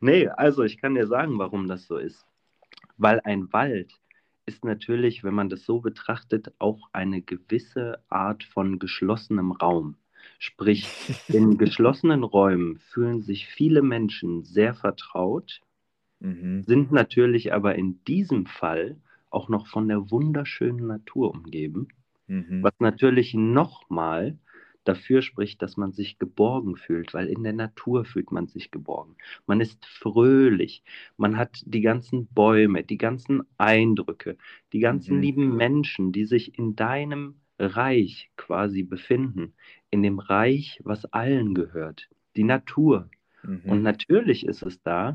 nee, 0.00 0.26
also 0.28 0.62
ich 0.64 0.78
kann 0.78 0.94
dir 0.96 1.06
sagen, 1.06 1.38
warum 1.38 1.68
das 1.68 1.86
so 1.86 1.96
ist. 1.96 2.26
Weil 2.96 3.20
ein 3.24 3.52
Wald 3.52 4.00
ist 4.46 4.64
natürlich, 4.64 5.22
wenn 5.22 5.34
man 5.34 5.48
das 5.48 5.64
so 5.64 5.80
betrachtet, 5.80 6.52
auch 6.58 6.88
eine 6.92 7.22
gewisse 7.22 8.02
Art 8.08 8.42
von 8.44 8.78
geschlossenem 8.78 9.52
Raum. 9.52 9.96
Sprich, 10.40 10.96
in 11.30 11.56
geschlossenen 11.56 12.24
Räumen 12.24 12.78
fühlen 12.80 13.22
sich 13.22 13.46
viele 13.46 13.80
Menschen 13.80 14.42
sehr 14.42 14.74
vertraut, 14.74 15.60
Mhm. 16.20 16.66
sind 16.66 16.90
natürlich 16.92 17.52
aber 17.52 17.74
in 17.74 18.02
diesem 18.04 18.46
Fall 18.46 18.98
auch 19.30 19.48
noch 19.48 19.66
von 19.66 19.88
der 19.88 20.10
wunderschönen 20.10 20.86
Natur 20.86 21.30
umgeben, 21.32 21.88
Mhm. 22.28 22.62
was 22.62 22.74
natürlich 22.80 23.34
nochmal 23.34 24.38
dafür 24.84 25.22
spricht, 25.22 25.62
dass 25.62 25.76
man 25.76 25.92
sich 25.92 26.18
geborgen 26.18 26.76
fühlt, 26.76 27.14
weil 27.14 27.28
in 27.28 27.42
der 27.44 27.52
Natur 27.54 28.04
fühlt 28.04 28.32
man 28.32 28.46
sich 28.48 28.70
geborgen. 28.70 29.16
Man 29.46 29.60
ist 29.60 29.86
fröhlich, 29.86 30.82
man 31.16 31.36
hat 31.36 31.62
die 31.66 31.82
ganzen 31.82 32.26
Bäume, 32.28 32.84
die 32.84 32.98
ganzen 32.98 33.42
Eindrücke, 33.58 34.38
die 34.72 34.80
ganzen 34.80 35.16
Mhm. 35.16 35.20
lieben 35.20 35.56
Menschen, 35.56 36.12
die 36.12 36.24
sich 36.26 36.58
in 36.58 36.76
deinem 36.76 37.40
Reich 37.60 38.30
quasi 38.36 38.82
befinden, 38.82 39.54
in 39.90 40.02
dem 40.02 40.18
Reich, 40.18 40.80
was 40.82 41.04
allen 41.12 41.54
gehört, 41.54 42.08
die 42.36 42.44
Natur. 42.44 43.10
Mhm. 43.42 43.62
Und 43.64 43.82
natürlich 43.82 44.46
ist 44.46 44.62
es 44.62 44.82
da, 44.82 45.12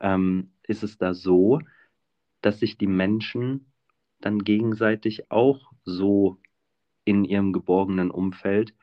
ähm, 0.00 0.52
ist 0.64 0.82
es 0.82 0.98
da 0.98 1.14
so, 1.14 1.60
dass 2.42 2.60
sich 2.60 2.76
die 2.76 2.86
Menschen 2.86 3.72
dann 4.20 4.40
gegenseitig 4.44 5.30
auch 5.30 5.72
so 5.84 6.38
in 7.04 7.24
ihrem 7.24 7.52
geborgenen 7.52 8.10
Umfeld 8.10 8.74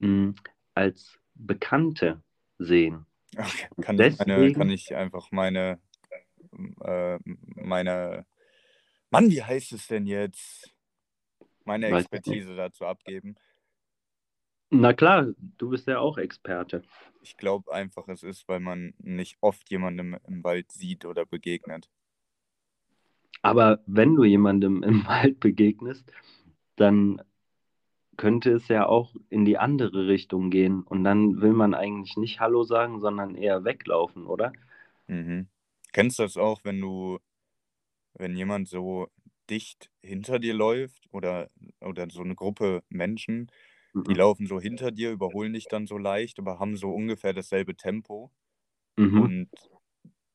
mh, 0.00 0.34
als 0.74 1.18
Bekannte 1.34 2.22
sehen. 2.58 3.06
Okay. 3.36 3.68
Kann, 3.82 4.00
ich 4.00 4.18
meine, 4.18 4.52
kann 4.52 4.70
ich 4.70 4.94
einfach 4.94 5.30
meine, 5.30 5.78
äh, 6.80 7.18
meine, 7.54 8.26
Mann, 9.10 9.30
wie 9.30 9.42
heißt 9.42 9.72
es 9.72 9.86
denn 9.86 10.06
jetzt? 10.06 10.75
Meine 11.66 11.88
Expertise 11.88 12.54
dazu 12.56 12.86
abgeben. 12.86 13.36
Na 14.70 14.92
klar, 14.92 15.28
du 15.38 15.70
bist 15.70 15.86
ja 15.86 15.98
auch 15.98 16.18
Experte. 16.18 16.82
Ich 17.20 17.36
glaube 17.36 17.72
einfach, 17.72 18.08
es 18.08 18.22
ist, 18.22 18.48
weil 18.48 18.60
man 18.60 18.94
nicht 18.98 19.36
oft 19.40 19.70
jemandem 19.70 20.16
im 20.26 20.42
Wald 20.42 20.72
sieht 20.72 21.04
oder 21.04 21.26
begegnet. 21.26 21.88
Aber 23.42 23.80
wenn 23.86 24.14
du 24.14 24.24
jemandem 24.24 24.82
im 24.82 25.06
Wald 25.06 25.40
begegnest, 25.40 26.12
dann 26.76 27.22
könnte 28.16 28.52
es 28.52 28.66
ja 28.68 28.86
auch 28.86 29.14
in 29.28 29.44
die 29.44 29.58
andere 29.58 30.08
Richtung 30.08 30.50
gehen. 30.50 30.82
Und 30.82 31.04
dann 31.04 31.40
will 31.40 31.52
man 31.52 31.74
eigentlich 31.74 32.16
nicht 32.16 32.40
Hallo 32.40 32.64
sagen, 32.64 33.00
sondern 33.00 33.34
eher 33.34 33.64
weglaufen, 33.64 34.26
oder? 34.26 34.52
Mhm. 35.06 35.48
Kennst 35.92 36.18
du 36.18 36.24
das 36.24 36.36
auch, 36.36 36.64
wenn 36.64 36.80
du, 36.80 37.18
wenn 38.14 38.36
jemand 38.36 38.68
so 38.68 39.08
dicht 39.50 39.90
hinter 40.02 40.38
dir 40.38 40.54
läuft 40.54 41.08
oder, 41.12 41.50
oder 41.80 42.08
so 42.10 42.22
eine 42.22 42.34
Gruppe 42.34 42.82
Menschen, 42.88 43.50
die 44.06 44.14
Mhm. 44.14 44.16
laufen 44.16 44.46
so 44.46 44.60
hinter 44.60 44.92
dir, 44.92 45.10
überholen 45.12 45.52
dich 45.54 45.68
dann 45.68 45.86
so 45.86 45.98
leicht, 45.98 46.38
aber 46.38 46.58
haben 46.60 46.76
so 46.76 46.90
ungefähr 46.92 47.32
dasselbe 47.34 47.76
Tempo 47.76 48.32
Mhm. 48.98 49.26
und 49.26 49.50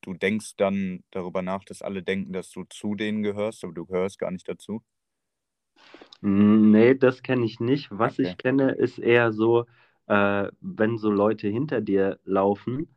du 0.01 0.13
denkst 0.15 0.55
dann 0.57 1.03
darüber 1.11 1.41
nach, 1.43 1.63
dass 1.65 1.81
alle 1.83 2.03
denken, 2.03 2.33
dass 2.33 2.51
du 2.51 2.65
zu 2.65 2.95
denen 2.95 3.23
gehörst, 3.23 3.63
aber 3.63 3.73
du 3.73 3.85
gehörst 3.85 4.19
gar 4.19 4.31
nicht 4.31 4.47
dazu. 4.49 4.83
Nee, 6.21 6.95
das 6.95 7.23
kenne 7.23 7.45
ich 7.45 7.59
nicht. 7.59 7.89
Was 7.91 8.19
Okay. 8.19 8.19
ich 8.19 8.37
kenne, 8.37 8.71
ist 8.73 8.99
eher 8.99 9.31
so, 9.31 9.65
äh, 10.07 10.49
wenn 10.61 10.97
so 10.97 11.09
Leute 11.11 11.47
hinter 11.47 11.81
dir 11.81 12.19
laufen 12.25 12.95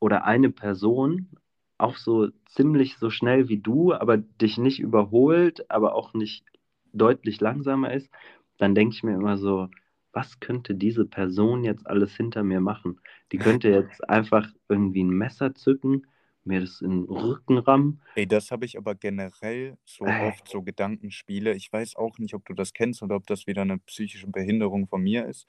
oder 0.00 0.24
eine 0.24 0.50
Person 0.50 1.30
auch 1.78 1.96
so 1.96 2.28
ziemlich 2.46 2.96
so 2.98 3.10
schnell 3.10 3.48
wie 3.48 3.58
du, 3.58 3.92
aber 3.94 4.16
dich 4.18 4.58
nicht 4.58 4.80
überholt, 4.80 5.70
aber 5.70 5.94
auch 5.94 6.14
nicht 6.14 6.44
deutlich 6.92 7.40
langsamer 7.40 7.92
ist, 7.92 8.10
dann 8.58 8.74
denke 8.74 8.94
ich 8.94 9.02
mir 9.02 9.14
immer 9.14 9.36
so, 9.38 9.68
was 10.12 10.40
könnte 10.40 10.74
diese 10.74 11.04
Person 11.04 11.64
jetzt 11.64 11.86
alles 11.86 12.16
hinter 12.16 12.42
mir 12.42 12.60
machen? 12.60 13.00
Die 13.32 13.38
könnte 13.38 13.68
jetzt 13.70 14.08
einfach 14.08 14.48
irgendwie 14.68 15.04
ein 15.04 15.10
Messer 15.10 15.54
zücken, 15.54 16.06
mir 16.44 16.60
das 16.60 16.80
in 16.80 16.90
den 16.90 17.04
Rücken 17.04 17.58
rammen. 17.58 18.00
Ey, 18.14 18.26
das 18.26 18.50
habe 18.50 18.64
ich 18.64 18.78
aber 18.78 18.94
generell 18.94 19.76
so 19.84 20.06
Äh. 20.06 20.12
oft, 20.18 20.48
so 20.48 20.62
Gedankenspiele. 20.62 21.54
Ich 21.54 21.70
weiß 21.72 21.96
auch 21.96 22.18
nicht, 22.18 22.34
ob 22.34 22.46
du 22.46 22.54
das 22.54 22.72
kennst 22.72 23.02
oder 23.02 23.16
ob 23.16 23.26
das 23.26 23.46
wieder 23.46 23.62
eine 23.62 23.78
psychische 23.78 24.26
Behinderung 24.26 24.86
von 24.88 25.02
mir 25.02 25.26
ist. 25.26 25.46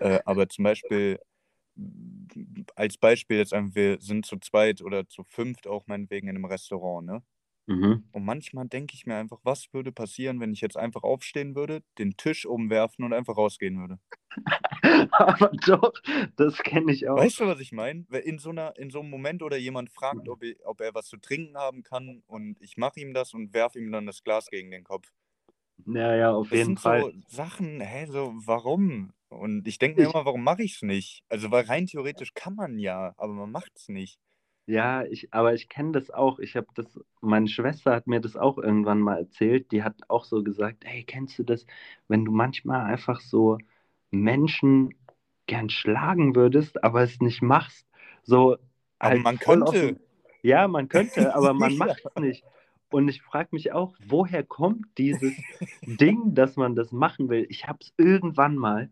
Äh, 0.00 0.20
aber 0.26 0.48
zum 0.48 0.64
Beispiel, 0.64 1.18
als 2.76 2.98
Beispiel 2.98 3.38
jetzt 3.38 3.52
einfach, 3.54 3.74
wir 3.74 4.00
sind 4.00 4.26
zu 4.26 4.38
zweit 4.38 4.82
oder 4.82 5.08
zu 5.08 5.24
fünft 5.24 5.66
auch 5.66 5.86
meinetwegen 5.86 6.28
in 6.28 6.36
einem 6.36 6.44
Restaurant, 6.44 7.06
ne? 7.06 7.22
Mhm. 7.68 8.10
Und 8.12 8.24
manchmal 8.24 8.68
denke 8.68 8.94
ich 8.94 9.06
mir 9.06 9.16
einfach, 9.16 9.40
was 9.44 9.72
würde 9.72 9.92
passieren, 9.92 10.40
wenn 10.40 10.52
ich 10.52 10.60
jetzt 10.62 10.76
einfach 10.76 11.02
aufstehen 11.04 11.54
würde, 11.56 11.82
den 11.98 12.16
Tisch 12.16 12.46
umwerfen 12.46 13.04
und 13.04 13.12
einfach 13.12 13.36
rausgehen 13.36 13.80
würde? 13.80 14.00
Aber 15.12 15.50
doch, 15.66 15.92
das 16.36 16.58
kenne 16.62 16.92
ich 16.92 17.08
auch. 17.08 17.18
Weißt 17.18 17.38
du, 17.40 17.46
was 17.46 17.60
ich 17.60 17.70
meine? 17.72 18.04
In 18.24 18.38
so 18.38 18.50
einer, 18.50 18.76
in 18.76 18.90
so 18.90 19.00
einem 19.00 19.10
Moment 19.10 19.42
oder 19.42 19.56
jemand 19.56 19.90
fragt, 19.90 20.28
ob, 20.28 20.42
ich, 20.42 20.56
ob 20.64 20.80
er 20.80 20.94
was 20.94 21.06
zu 21.06 21.16
trinken 21.18 21.56
haben 21.56 21.82
kann 21.82 22.22
und 22.26 22.60
ich 22.60 22.76
mache 22.76 23.00
ihm 23.00 23.14
das 23.14 23.32
und 23.34 23.52
werfe 23.54 23.78
ihm 23.78 23.90
dann 23.92 24.06
das 24.06 24.22
Glas 24.24 24.48
gegen 24.50 24.70
den 24.70 24.84
Kopf. 24.84 25.12
Ja, 25.86 26.14
ja, 26.14 26.32
auf 26.32 26.52
Das 26.52 26.62
jeden 26.62 26.76
sind 26.76 26.78
Fall. 26.78 27.06
so 27.06 27.12
Sachen, 27.28 27.80
hä, 27.80 28.06
so, 28.06 28.32
warum? 28.46 29.12
Und 29.30 29.66
ich 29.66 29.78
denke 29.78 30.00
mir 30.00 30.08
Ich- 30.08 30.14
immer, 30.14 30.24
warum 30.26 30.44
mache 30.44 30.62
ich 30.62 30.74
es 30.76 30.82
nicht? 30.82 31.24
Also, 31.28 31.50
weil 31.50 31.64
rein 31.64 31.86
theoretisch 31.86 32.34
kann 32.34 32.54
man 32.54 32.78
ja, 32.78 33.14
aber 33.16 33.32
man 33.32 33.50
macht 33.50 33.72
es 33.76 33.88
nicht. 33.88 34.20
Ja, 34.66 35.04
ich, 35.04 35.32
aber 35.34 35.54
ich 35.54 35.68
kenne 35.68 35.92
das 35.92 36.10
auch. 36.10 36.38
Ich 36.38 36.54
habe 36.56 36.68
das, 36.74 36.86
meine 37.20 37.48
Schwester 37.48 37.92
hat 37.92 38.06
mir 38.06 38.20
das 38.20 38.36
auch 38.36 38.56
irgendwann 38.58 39.00
mal 39.00 39.18
erzählt. 39.18 39.72
Die 39.72 39.82
hat 39.82 39.96
auch 40.08 40.24
so 40.24 40.42
gesagt, 40.44 40.84
hey, 40.86 41.02
kennst 41.04 41.38
du 41.38 41.42
das, 41.42 41.66
wenn 42.08 42.24
du 42.24 42.30
manchmal 42.32 42.82
einfach 42.86 43.20
so 43.20 43.58
Menschen 44.10 44.94
gern 45.46 45.70
schlagen 45.70 46.36
würdest, 46.36 46.84
aber 46.84 47.02
es 47.02 47.20
nicht 47.20 47.42
machst? 47.42 47.86
So 48.22 48.56
Aber 49.00 49.10
halt 49.10 49.24
man 49.24 49.38
könnte. 49.38 49.94
dem- 49.94 50.00
Ja, 50.42 50.68
man 50.68 50.88
könnte, 50.88 51.34
aber 51.34 51.52
man 51.54 51.76
macht 51.76 52.00
es 52.04 52.16
nicht. 52.22 52.44
Und 52.90 53.08
ich 53.08 53.22
frage 53.22 53.48
mich 53.52 53.72
auch, 53.72 53.94
woher 54.06 54.44
kommt 54.44 54.86
dieses 54.98 55.34
Ding, 55.84 56.34
dass 56.34 56.56
man 56.56 56.76
das 56.76 56.92
machen 56.92 57.28
will? 57.28 57.46
Ich 57.50 57.66
habe 57.66 57.78
es 57.82 57.92
irgendwann 57.98 58.56
mal, 58.56 58.90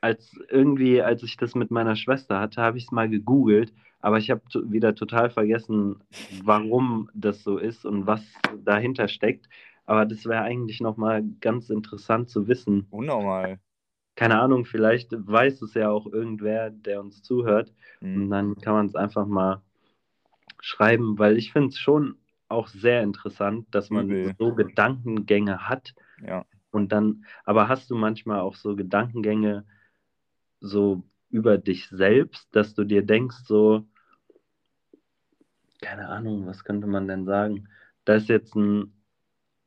als 0.00 0.38
irgendwie, 0.48 1.02
als 1.02 1.22
ich 1.22 1.36
das 1.36 1.54
mit 1.54 1.70
meiner 1.70 1.96
Schwester 1.96 2.40
hatte, 2.40 2.62
habe 2.62 2.78
ich 2.78 2.84
es 2.84 2.92
mal 2.92 3.08
gegoogelt, 3.08 3.72
aber 4.00 4.18
ich 4.18 4.30
habe 4.30 4.42
wieder 4.70 4.94
total 4.94 5.30
vergessen, 5.30 5.96
warum 6.44 7.10
das 7.14 7.42
so 7.42 7.58
ist 7.58 7.84
und 7.84 8.06
was 8.06 8.22
dahinter 8.64 9.08
steckt. 9.08 9.48
Aber 9.86 10.06
das 10.06 10.24
wäre 10.24 10.42
eigentlich 10.42 10.80
nochmal 10.80 11.24
ganz 11.40 11.70
interessant 11.70 12.30
zu 12.30 12.46
wissen. 12.48 12.86
Unnormal. 12.90 13.58
Keine 14.14 14.40
Ahnung, 14.40 14.64
vielleicht 14.64 15.12
weiß 15.12 15.62
es 15.62 15.74
ja 15.74 15.90
auch 15.90 16.06
irgendwer, 16.06 16.70
der 16.70 17.00
uns 17.00 17.22
zuhört. 17.22 17.72
Und 18.00 18.24
Hm. 18.24 18.30
dann 18.30 18.56
kann 18.56 18.74
man 18.74 18.86
es 18.86 18.94
einfach 18.94 19.26
mal 19.26 19.62
schreiben, 20.60 21.18
weil 21.18 21.36
ich 21.38 21.52
finde 21.52 21.68
es 21.68 21.78
schon 21.78 22.16
auch 22.48 22.68
sehr 22.68 23.02
interessant, 23.02 23.66
dass 23.70 23.90
man 23.90 24.10
Übel. 24.10 24.34
so 24.38 24.54
Gedankengänge 24.54 25.68
hat, 25.68 25.94
Ja. 26.26 26.44
Und 26.72 26.92
dann, 26.92 27.24
aber 27.44 27.68
hast 27.68 27.90
du 27.90 27.96
manchmal 27.96 28.40
auch 28.40 28.54
so 28.54 28.76
Gedankengänge 28.76 29.64
so 30.60 31.02
über 31.30 31.58
dich 31.58 31.88
selbst, 31.88 32.48
dass 32.54 32.74
du 32.74 32.84
dir 32.84 33.02
denkst, 33.02 33.44
so, 33.44 33.86
keine 35.80 36.08
Ahnung, 36.08 36.46
was 36.46 36.64
könnte 36.64 36.86
man 36.86 37.08
denn 37.08 37.24
sagen? 37.24 37.68
Da 38.04 38.14
ist 38.14 38.28
jetzt 38.28 38.54
ein 38.54 38.92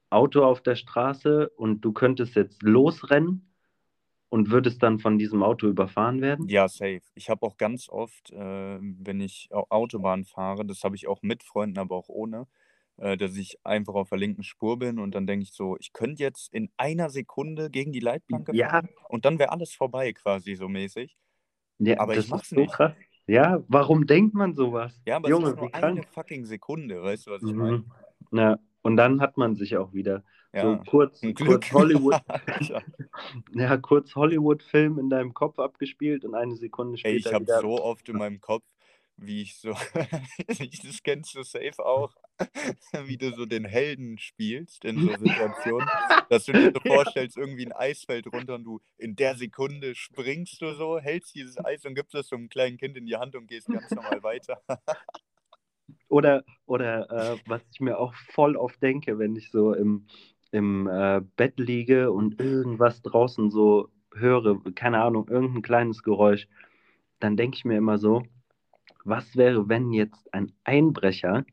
Auto 0.10 0.44
auf 0.44 0.62
der 0.62 0.76
Straße 0.76 1.50
und 1.50 1.82
du 1.82 1.92
könntest 1.92 2.36
jetzt 2.36 2.62
losrennen 2.62 3.52
und 4.30 4.52
würdest 4.52 4.84
dann 4.84 5.00
von 5.00 5.18
diesem 5.18 5.44
Auto 5.44 5.68
überfahren 5.68 6.22
werden? 6.22 6.48
Ja, 6.48 6.68
safe. 6.68 7.02
Ich 7.16 7.30
habe 7.30 7.46
auch 7.46 7.58
ganz 7.58 7.90
oft, 7.90 8.32
äh, 8.32 8.80
wenn 8.80 9.22
ich 9.22 9.50
Autobahn 9.52 10.24
fahre, 10.24 10.66
das 10.66 10.84
habe 10.84 10.96
ich 10.96 11.08
auch 11.08 11.22
mit 11.22 11.44
Freunden, 11.44 11.80
aber 11.80 11.96
auch 11.96 12.10
ohne, 12.10 12.48
äh, 13.04 13.18
dass 13.18 13.36
ich 13.38 13.60
einfach 13.66 13.96
auf 13.96 14.10
der 14.10 14.18
linken 14.20 14.44
Spur 14.44 14.80
bin 14.80 15.00
und 15.00 15.14
dann 15.16 15.28
denke 15.28 15.44
ich 15.44 15.54
so, 15.54 15.78
ich 15.80 15.94
könnte 15.94 16.24
jetzt 16.24 16.54
in 16.54 16.72
einer 16.78 17.10
Sekunde 17.10 17.70
gegen 17.70 17.92
die 17.92 18.00
Leitplanke 18.00 18.54
Ja. 18.54 18.68
fahren 18.70 18.90
und 19.10 19.26
dann 19.26 19.40
wäre 19.40 19.52
alles 19.52 19.74
vorbei 19.74 20.14
quasi 20.14 20.56
so 20.56 20.70
mäßig. 20.70 21.18
Ja, 21.80 21.96
Aber 21.98 22.16
das 22.16 22.26
ich 22.26 22.30
mach's 22.30 22.52
ist 22.52 22.54
so 22.54 22.66
nicht. 22.66 22.74
krass. 22.74 22.94
Ja, 23.28 23.64
warum 23.68 24.06
denkt 24.08 24.34
man 24.36 24.54
sowas? 24.56 25.02
Ja, 25.06 25.18
aber 25.18 25.30
Junge, 25.30 25.48
es 25.48 25.50
ist 25.50 25.56
wie 25.62 25.62
nur 25.62 25.74
krank. 25.74 25.98
eine 25.98 26.04
fucking 26.04 26.46
Sekunde, 26.46 27.02
weißt 27.04 27.28
du, 27.28 27.32
was 27.32 27.44
ich 27.44 27.56
meine? 27.56 27.82
Mhm. 27.82 27.92
Ja, 28.32 28.58
und 28.82 28.98
dann 28.98 29.22
hat 29.22 29.38
man 29.38 29.56
sich 29.56 29.78
auch 29.78 29.94
wieder 29.94 30.24
so 30.56 30.78
Ja, 30.78 30.84
kurz, 30.86 31.22
ein 31.24 31.34
kurz 31.40 31.66
Glück. 31.66 31.74
Hollywood, 31.74 32.18
ja, 33.54 33.78
kurz 33.78 34.16
Hollywood-Film 34.16 35.00
in 35.00 35.10
deinem 35.10 35.34
Kopf 35.34 35.60
abgespielt 35.60 36.26
und 36.26 36.36
eine 36.36 36.56
Sekunde 36.56 36.98
Ey, 37.04 37.16
ich 37.16 37.26
später 37.26 37.34
habe 37.34 37.46
so 37.48 37.82
oft 37.82 38.08
in 38.10 38.18
meinem 38.18 38.40
Kopf, 38.40 38.64
wie 39.18 39.42
ich 39.44 39.58
so, 39.58 39.74
das 40.48 41.04
kennst 41.04 41.36
du 41.36 41.44
safe 41.44 41.86
auch, 41.86 42.14
wie 43.06 43.18
du 43.18 43.32
so 43.34 43.46
den 43.46 43.66
Helden 43.66 44.18
spielst 44.18 44.86
in 44.86 45.00
so 45.00 45.16
Situationen, 45.16 45.88
dass 46.30 46.46
du 46.46 46.54
dir 46.54 46.72
so 46.74 46.80
vorstellst, 46.86 47.38
irgendwie 47.38 47.66
ein 47.66 47.74
Eis 47.74 48.04
fällt 48.04 48.32
runter 48.32 48.56
und 48.56 48.64
du 48.64 48.82
in 48.98 49.16
der 49.16 49.36
Sekunde 49.36 49.96
springst 49.96 50.62
du 50.62 50.74
so, 50.74 51.00
hältst 51.00 51.36
dieses 51.36 51.64
Eis 51.64 51.86
und 51.86 51.96
gibst 51.96 52.16
es 52.16 52.28
so 52.28 52.36
einem 52.36 52.50
kleinen 52.50 52.78
Kind 52.78 52.98
in 52.98 53.06
die 53.06 53.16
Hand 53.16 53.36
und 53.36 53.48
gehst 53.48 53.68
ganz 53.68 53.92
normal 53.92 54.24
weiter. 54.24 54.62
Oder, 56.08 56.44
oder 56.66 57.10
äh, 57.12 57.38
was 57.48 57.62
ich 57.72 57.80
mir 57.80 57.98
auch 57.98 58.14
voll 58.14 58.56
oft 58.56 58.82
denke, 58.82 59.20
wenn 59.20 59.36
ich 59.36 59.52
so 59.52 59.74
im, 59.74 60.08
im 60.52 60.88
äh, 60.88 61.22
Bett 61.36 61.60
liege 61.60 62.12
und 62.12 62.40
irgendwas 62.40 63.02
draußen 63.02 63.50
so 63.50 63.90
höre, 64.14 64.62
keine 64.76 65.02
Ahnung, 65.02 65.28
irgendein 65.28 65.64
kleines 65.64 66.04
Geräusch, 66.04 66.48
dann 67.20 67.38
denke 67.38 67.58
ich 67.58 67.66
mir 67.66 67.78
immer 67.78 67.98
so, 67.98 68.24
was 69.04 69.36
wäre, 69.36 69.70
wenn 69.70 69.92
jetzt 69.92 70.34
ein 70.34 70.52
Einbrecher 70.64 71.46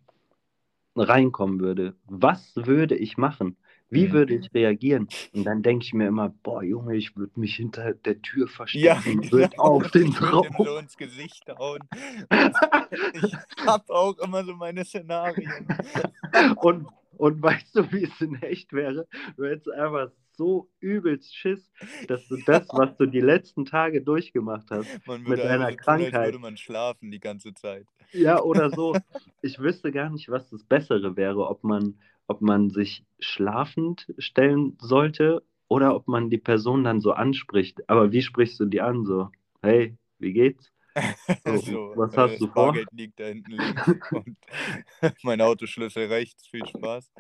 reinkommen 0.97 1.61
würde? 1.61 1.95
Was 2.07 2.55
würde 2.57 2.97
ich 2.97 3.17
machen? 3.17 3.57
Wie 3.89 4.13
Mhm. 4.13 4.13
würde 4.13 4.35
ich 4.35 4.53
reagieren? 4.55 5.09
Und 5.33 5.45
dann 5.45 5.63
denke 5.63 5.85
ich 5.85 5.93
mir 5.95 6.07
immer, 6.09 6.29
boah, 6.43 6.63
Junge, 6.63 6.97
ich 6.97 7.17
würde 7.17 7.39
mich 7.41 7.57
hinter 7.57 7.95
der 7.95 8.23
Tür 8.23 8.47
Ja, 8.73 8.95
verstecken 8.97 9.19
und 9.19 9.31
würde 9.33 9.59
genau. 9.59 9.59
auf 9.59 9.91
den 9.93 10.15
ihm 10.43 10.59
so 10.63 10.77
ins 10.79 10.97
Gesicht 10.97 11.49
hauen. 11.49 11.89
Ich 13.13 13.37
habe 13.67 13.93
auch 13.95 14.19
immer 14.19 14.45
so 14.45 14.55
meine 14.57 14.85
Szenarien. 14.85 15.55
Und, 16.57 16.89
und 17.17 17.43
weißt 17.43 17.77
du, 17.77 17.93
wie 17.93 18.05
es 18.05 18.21
in 18.21 18.41
echt 18.43 18.73
wäre? 18.73 19.07
Du 19.37 19.45
hättest 19.45 19.71
einfach 19.71 20.11
so 20.41 20.71
übelst 20.81 21.37
Schiss, 21.37 21.71
dass 22.09 22.27
du 22.27 22.37
das, 22.47 22.67
was 22.73 22.97
du 22.97 23.05
die 23.05 23.21
letzten 23.21 23.67
Tage 23.67 24.01
durchgemacht 24.01 24.71
hast, 24.71 24.89
Man 25.07 25.23
mit 25.23 25.29
würde 25.29 25.45
einer 25.45 25.67
einfach 25.67 25.69
so 25.69 25.77
tun, 25.77 26.11
Krankheit, 26.11 26.25
würde 26.25 26.39
man 26.39 26.57
schlafen 26.57 27.11
die 27.11 27.21
ganze 27.21 27.53
Zeit. 27.53 27.87
ja 28.13 28.41
oder 28.43 28.71
so, 28.71 29.03
ich 29.43 29.59
wüsste 29.59 29.93
gar 29.93 30.09
nicht, 30.09 30.31
was 30.31 30.49
das 30.49 30.65
Bessere 30.65 31.15
wäre, 31.17 31.47
ob 31.47 31.63
man, 31.63 32.01
ob 32.27 32.41
man 32.41 32.71
sich 32.71 33.05
schlafend 33.19 34.07
stellen 34.17 34.79
sollte 34.81 35.43
oder 35.69 35.95
ob 35.95 36.09
man 36.09 36.31
die 36.31 36.39
Person 36.39 36.85
dann 36.85 37.01
so 37.03 37.13
anspricht. 37.13 37.87
Aber 37.91 38.11
wie 38.11 38.23
sprichst 38.23 38.59
du 38.61 38.65
die 38.65 38.81
an? 38.81 39.05
So, 39.05 39.29
hey, 39.61 39.99
wie 40.19 40.33
geht's? 40.33 40.73
So, 41.45 41.93
was 41.97 42.15
äh, 42.15 42.17
hast 42.17 42.33
das 42.33 42.39
du 42.41 42.47
vor? 42.47 42.67
Bargeld 42.67 42.89
liegt 42.93 43.21
da 43.21 43.27
hinten 43.27 43.53
links 43.53 43.89
und 44.13 44.37
mein 45.23 45.41
Autoschlüssel 45.41 46.07
rechts. 46.07 46.47
Viel 46.49 46.67
Spaß. 46.67 47.13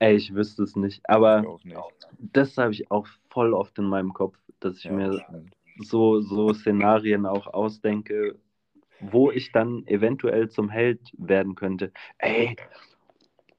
Ey, 0.00 0.16
ich 0.16 0.34
wüsste 0.34 0.62
es 0.62 0.76
nicht. 0.76 1.00
Ich 1.02 1.08
Aber 1.10 1.42
nicht. 1.64 2.08
das 2.18 2.56
habe 2.56 2.72
ich 2.72 2.90
auch 2.90 3.06
voll 3.30 3.52
oft 3.54 3.78
in 3.78 3.84
meinem 3.86 4.12
Kopf, 4.12 4.36
dass 4.60 4.78
ich 4.78 4.84
Ja, 4.84 4.92
mir 4.96 5.22
stimmt. 5.24 5.56
so, 5.80 6.20
so 6.20 6.52
Szenarien 6.52 7.26
auch 7.26 7.46
ausdenke, 7.48 8.38
wo 9.00 9.30
ich 9.30 9.52
dann 9.52 9.86
eventuell 9.86 10.48
zum 10.50 10.68
Held 10.70 11.00
werden 11.18 11.54
könnte. 11.54 11.92
Ey, 12.18 12.56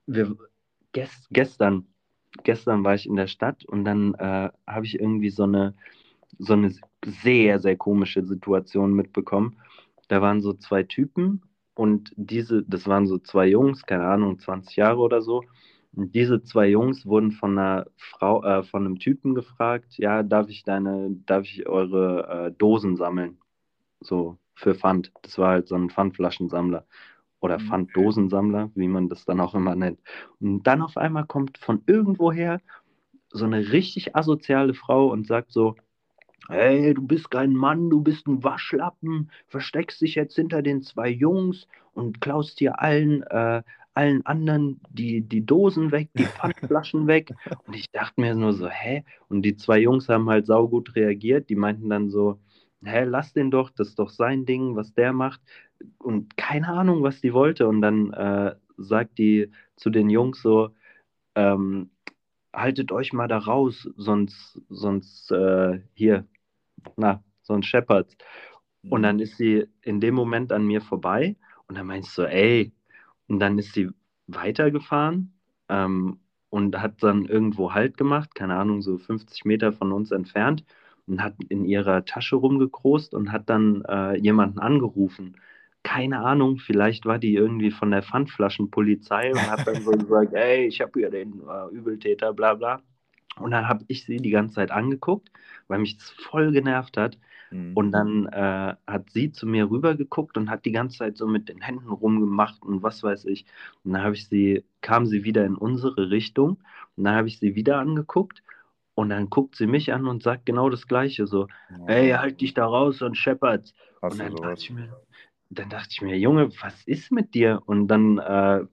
wir, 0.08 0.36
gest, 0.92 1.28
gestern, 1.32 1.88
gestern 2.44 2.84
war 2.84 2.96
ich 2.96 3.06
in 3.06 3.16
der 3.16 3.28
Stadt 3.28 3.66
und 3.66 3.86
dann 3.86 4.14
äh, 4.16 4.50
habe 4.68 4.86
ich 4.86 5.00
irgendwie 5.00 5.30
so 5.30 5.44
eine, 5.44 5.76
so 6.38 6.54
eine 6.54 6.74
sehr, 7.06 7.60
sehr 7.60 7.78
komische 7.78 8.24
Situation 8.26 8.94
mitbekommen. 8.94 9.58
Da 10.08 10.22
waren 10.22 10.42
so 10.42 10.54
zwei 10.54 10.84
Typen 10.84 11.44
und 11.76 12.12
diese, 12.16 12.64
das 12.64 12.88
waren 12.88 13.08
so 13.08 13.18
zwei 13.20 13.48
Jungs, 13.48 13.86
keine 13.86 14.06
Ahnung, 14.08 14.40
20 14.40 14.76
Jahre 14.78 15.00
oder 15.00 15.22
so. 15.22 15.44
Und 15.94 16.16
diese 16.16 16.44
zwei 16.44 16.68
Jungs 16.70 17.06
wurden 17.06 17.32
von 17.32 17.58
einer 17.58 17.88
Frau, 17.98 18.44
äh, 18.44 18.64
von 18.64 18.86
einem 18.86 19.00
Typen 19.00 19.36
gefragt, 19.36 19.98
ja, 19.98 20.24
darf 20.24 20.50
ich 20.50 20.64
deine, 20.64 21.10
darf 21.26 21.46
ich 21.46 21.68
eure 21.68 22.48
äh, 22.48 22.52
Dosen 22.58 22.96
sammeln? 22.96 23.40
So 24.02 24.40
für 24.56 24.76
Pfand. 24.76 25.12
Das 25.24 25.38
war 25.40 25.50
halt 25.52 25.68
so 25.68 25.76
ein 25.76 25.90
Pfandflaschensammler 25.90 26.86
oder 27.42 27.60
Mhm. 27.60 27.60
Pfanddosensammler, 27.60 28.72
wie 28.76 28.88
man 28.90 29.10
das 29.10 29.26
dann 29.26 29.42
auch 29.42 29.56
immer 29.56 29.76
nennt. 29.76 30.00
Und 30.40 30.64
dann 30.64 30.82
auf 30.82 30.98
einmal 30.98 31.26
kommt 31.26 31.58
von 31.60 31.84
irgendwoher 31.88 32.62
so 33.32 33.46
eine 33.46 33.72
richtig 33.72 34.16
asoziale 34.16 34.74
Frau 34.74 35.08
und 35.12 35.28
sagt 35.28 35.52
so, 35.52 35.76
hey, 36.50 36.94
du 36.94 37.06
bist 37.06 37.30
kein 37.32 37.54
Mann, 37.54 37.90
du 37.90 38.02
bist 38.02 38.28
ein 38.28 38.44
Waschlappen, 38.44 39.32
versteckst 39.48 40.02
dich 40.02 40.16
jetzt 40.16 40.36
hinter 40.36 40.62
den 40.62 40.82
zwei 40.82 41.10
Jungs 41.10 41.68
und 41.94 42.22
klaust 42.22 42.60
hier 42.60 42.80
allen, 42.82 43.24
äh, 43.24 43.64
allen 43.94 44.26
anderen 44.26 44.82
die, 44.90 45.22
die 45.22 45.46
Dosen 45.46 45.92
weg, 45.92 46.10
die 46.18 46.28
Pfandflaschen 46.34 47.08
weg. 47.08 47.36
Und 47.66 47.76
ich 47.76 47.90
dachte 47.92 48.22
mir 48.22 48.36
nur 48.36 48.54
so, 48.54 48.70
hä? 48.70 49.04
Und 49.30 49.44
die 49.44 49.56
zwei 49.56 49.80
Jungs 49.80 50.10
haben 50.10 50.30
halt 50.30 50.46
saugut 50.48 50.96
reagiert, 50.96 51.50
die 51.50 51.56
meinten 51.56 51.90
dann 51.90 52.10
so, 52.10 52.40
hä, 52.84 53.04
lass 53.06 53.34
den 53.34 53.52
doch, 53.52 53.70
das 53.72 53.90
ist 53.90 54.00
doch 54.00 54.10
sein 54.10 54.46
Ding, 54.46 54.76
was 54.76 54.94
der 54.94 55.14
macht. 55.14 55.42
Und 56.00 56.38
keine 56.38 56.68
Ahnung, 56.70 57.04
was 57.04 57.22
die 57.22 57.34
wollte. 57.34 57.68
Und 57.68 57.82
dann 57.82 58.14
äh, 58.14 58.56
sagt 58.78 59.18
die 59.18 59.52
zu 59.76 59.90
den 59.90 60.10
Jungs 60.10 60.42
so, 60.42 60.70
ähm, 61.36 61.92
haltet 62.54 62.92
euch 62.92 63.14
mal 63.14 63.28
da 63.28 63.38
raus, 63.40 63.90
sonst, 63.98 64.62
sonst 64.70 65.32
äh, 65.32 65.82
hier, 65.94 66.28
na, 66.98 67.24
sonst 67.44 67.68
scheppert's. 67.68 68.18
Und 68.90 69.04
dann 69.04 69.20
Mhm. 69.20 69.20
ist 69.20 69.38
sie 69.38 69.66
in 69.82 70.00
dem 70.02 70.16
Moment 70.16 70.52
an 70.52 70.66
mir 70.66 70.82
vorbei 70.82 71.38
und 71.68 71.78
dann 71.78 71.88
meinst 71.88 72.18
du, 72.18 72.24
ey, 72.24 72.74
und 73.30 73.40
dann 73.40 73.58
ist 73.60 73.74
sie 73.74 73.90
weitergefahren 74.28 75.34
ähm, 75.70 76.20
und 76.50 76.82
hat 76.82 77.04
dann 77.04 77.26
irgendwo 77.26 77.74
Halt 77.74 77.98
gemacht, 77.98 78.36
keine 78.36 78.56
Ahnung, 78.58 78.82
so 78.82 78.98
50 78.98 79.46
Meter 79.46 79.74
von 79.74 79.92
uns 79.94 80.12
entfernt 80.12 80.66
und 81.08 81.24
hat 81.24 81.36
in 81.50 81.66
ihrer 81.66 82.06
Tasche 82.06 82.36
rumgekrost 82.38 83.14
und 83.14 83.32
hat 83.32 83.50
dann 83.50 83.84
äh, 83.88 84.18
jemanden 84.18 84.60
angerufen. 84.60 85.38
Keine 85.84 86.20
Ahnung, 86.22 86.58
vielleicht 86.60 87.06
war 87.06 87.20
die 87.20 87.36
irgendwie 87.36 87.72
von 87.72 87.92
der 87.92 88.04
Pfandflaschenpolizei 88.04 89.36
und 89.36 89.50
hat 89.50 89.68
dann 89.68 89.82
so 89.84 89.92
gesagt, 89.98 90.34
ey, 90.34 90.68
ich 90.68 90.82
habe 90.82 90.92
hier 91.00 91.10
den 91.12 91.42
äh, 91.48 91.74
Übeltäter, 91.76 92.34
bla 92.34 92.56
bla. 92.56 92.82
Und 93.38 93.52
dann 93.52 93.68
habe 93.68 93.86
ich 93.88 94.06
sie 94.06 94.18
die 94.18 94.32
ganze 94.32 94.56
Zeit 94.56 94.72
angeguckt, 94.72 95.32
weil 95.68 95.80
mich 95.80 95.98
das 95.98 96.10
voll 96.12 96.52
genervt 96.52 96.98
hat. 96.98 97.18
Mhm. 97.52 97.74
Und 97.74 97.92
dann 97.92 98.26
äh, 98.28 98.76
hat 98.88 99.10
sie 99.12 99.32
zu 99.32 99.48
mir 99.48 99.70
rübergeguckt 99.70 100.38
und 100.38 100.50
hat 100.50 100.66
die 100.66 100.72
ganze 100.72 100.98
Zeit 101.00 101.18
so 101.18 101.28
mit 101.28 101.50
den 101.50 101.62
Händen 101.62 101.90
rumgemacht 101.90 102.62
und 102.64 102.84
was 102.84 103.04
weiß 103.04 103.26
ich. 103.26 103.46
Und 103.84 103.94
dann 103.94 104.04
habe 104.04 104.16
ich 104.16 104.28
sie, 104.28 104.66
kam 104.82 105.06
sie 105.06 105.24
wieder 105.24 105.46
in 105.46 105.56
unsere 105.56 106.10
Richtung 106.12 106.62
und 106.98 107.04
dann 107.06 107.16
habe 107.16 107.28
ich 107.28 107.40
sie 107.40 107.56
wieder 107.56 107.80
angeguckt 107.80 108.44
und 108.96 109.10
dann 109.10 109.30
guckt 109.30 109.56
sie 109.56 109.68
mich 109.68 109.94
an 109.94 110.08
und 110.08 110.24
sagt 110.24 110.46
genau 110.46 110.70
das 110.70 110.88
Gleiche, 110.88 111.28
so, 111.28 111.48
ey, 111.86 112.10
Ja, 112.10 112.20
halt 112.20 112.42
dich 112.42 112.54
da 112.54 112.66
raus 112.66 113.02
und 113.02 113.16
scheppert's. 113.16 113.74
hast 114.02 114.14
Und 114.14 114.20
dann 114.20 114.36
dachte 114.36 114.62
ich 114.62 114.70
mir, 114.72 114.90
dann 115.50 115.70
dachte 115.70 115.90
ich 115.92 116.02
mir, 116.02 116.18
Junge, 116.18 116.50
was 116.62 116.84
ist 116.86 117.12
mit 117.12 117.34
dir? 117.34 117.62
Und 117.66 117.88
dann 117.88 118.18
äh, 118.20 118.66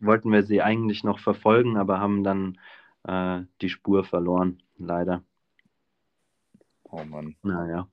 wollten 0.00 0.32
wir 0.32 0.42
sie 0.44 0.62
eigentlich 0.62 1.04
noch 1.04 1.18
verfolgen, 1.18 1.76
aber 1.76 2.00
haben 2.00 2.24
dann 2.24 2.58
äh, 3.04 3.42
die 3.60 3.68
Spur 3.68 4.04
verloren, 4.04 4.62
leider. 4.78 5.24
Oh 6.90 7.04
Mann. 7.04 7.36
Naja. 7.42 7.88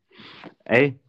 Ey, 0.65 0.99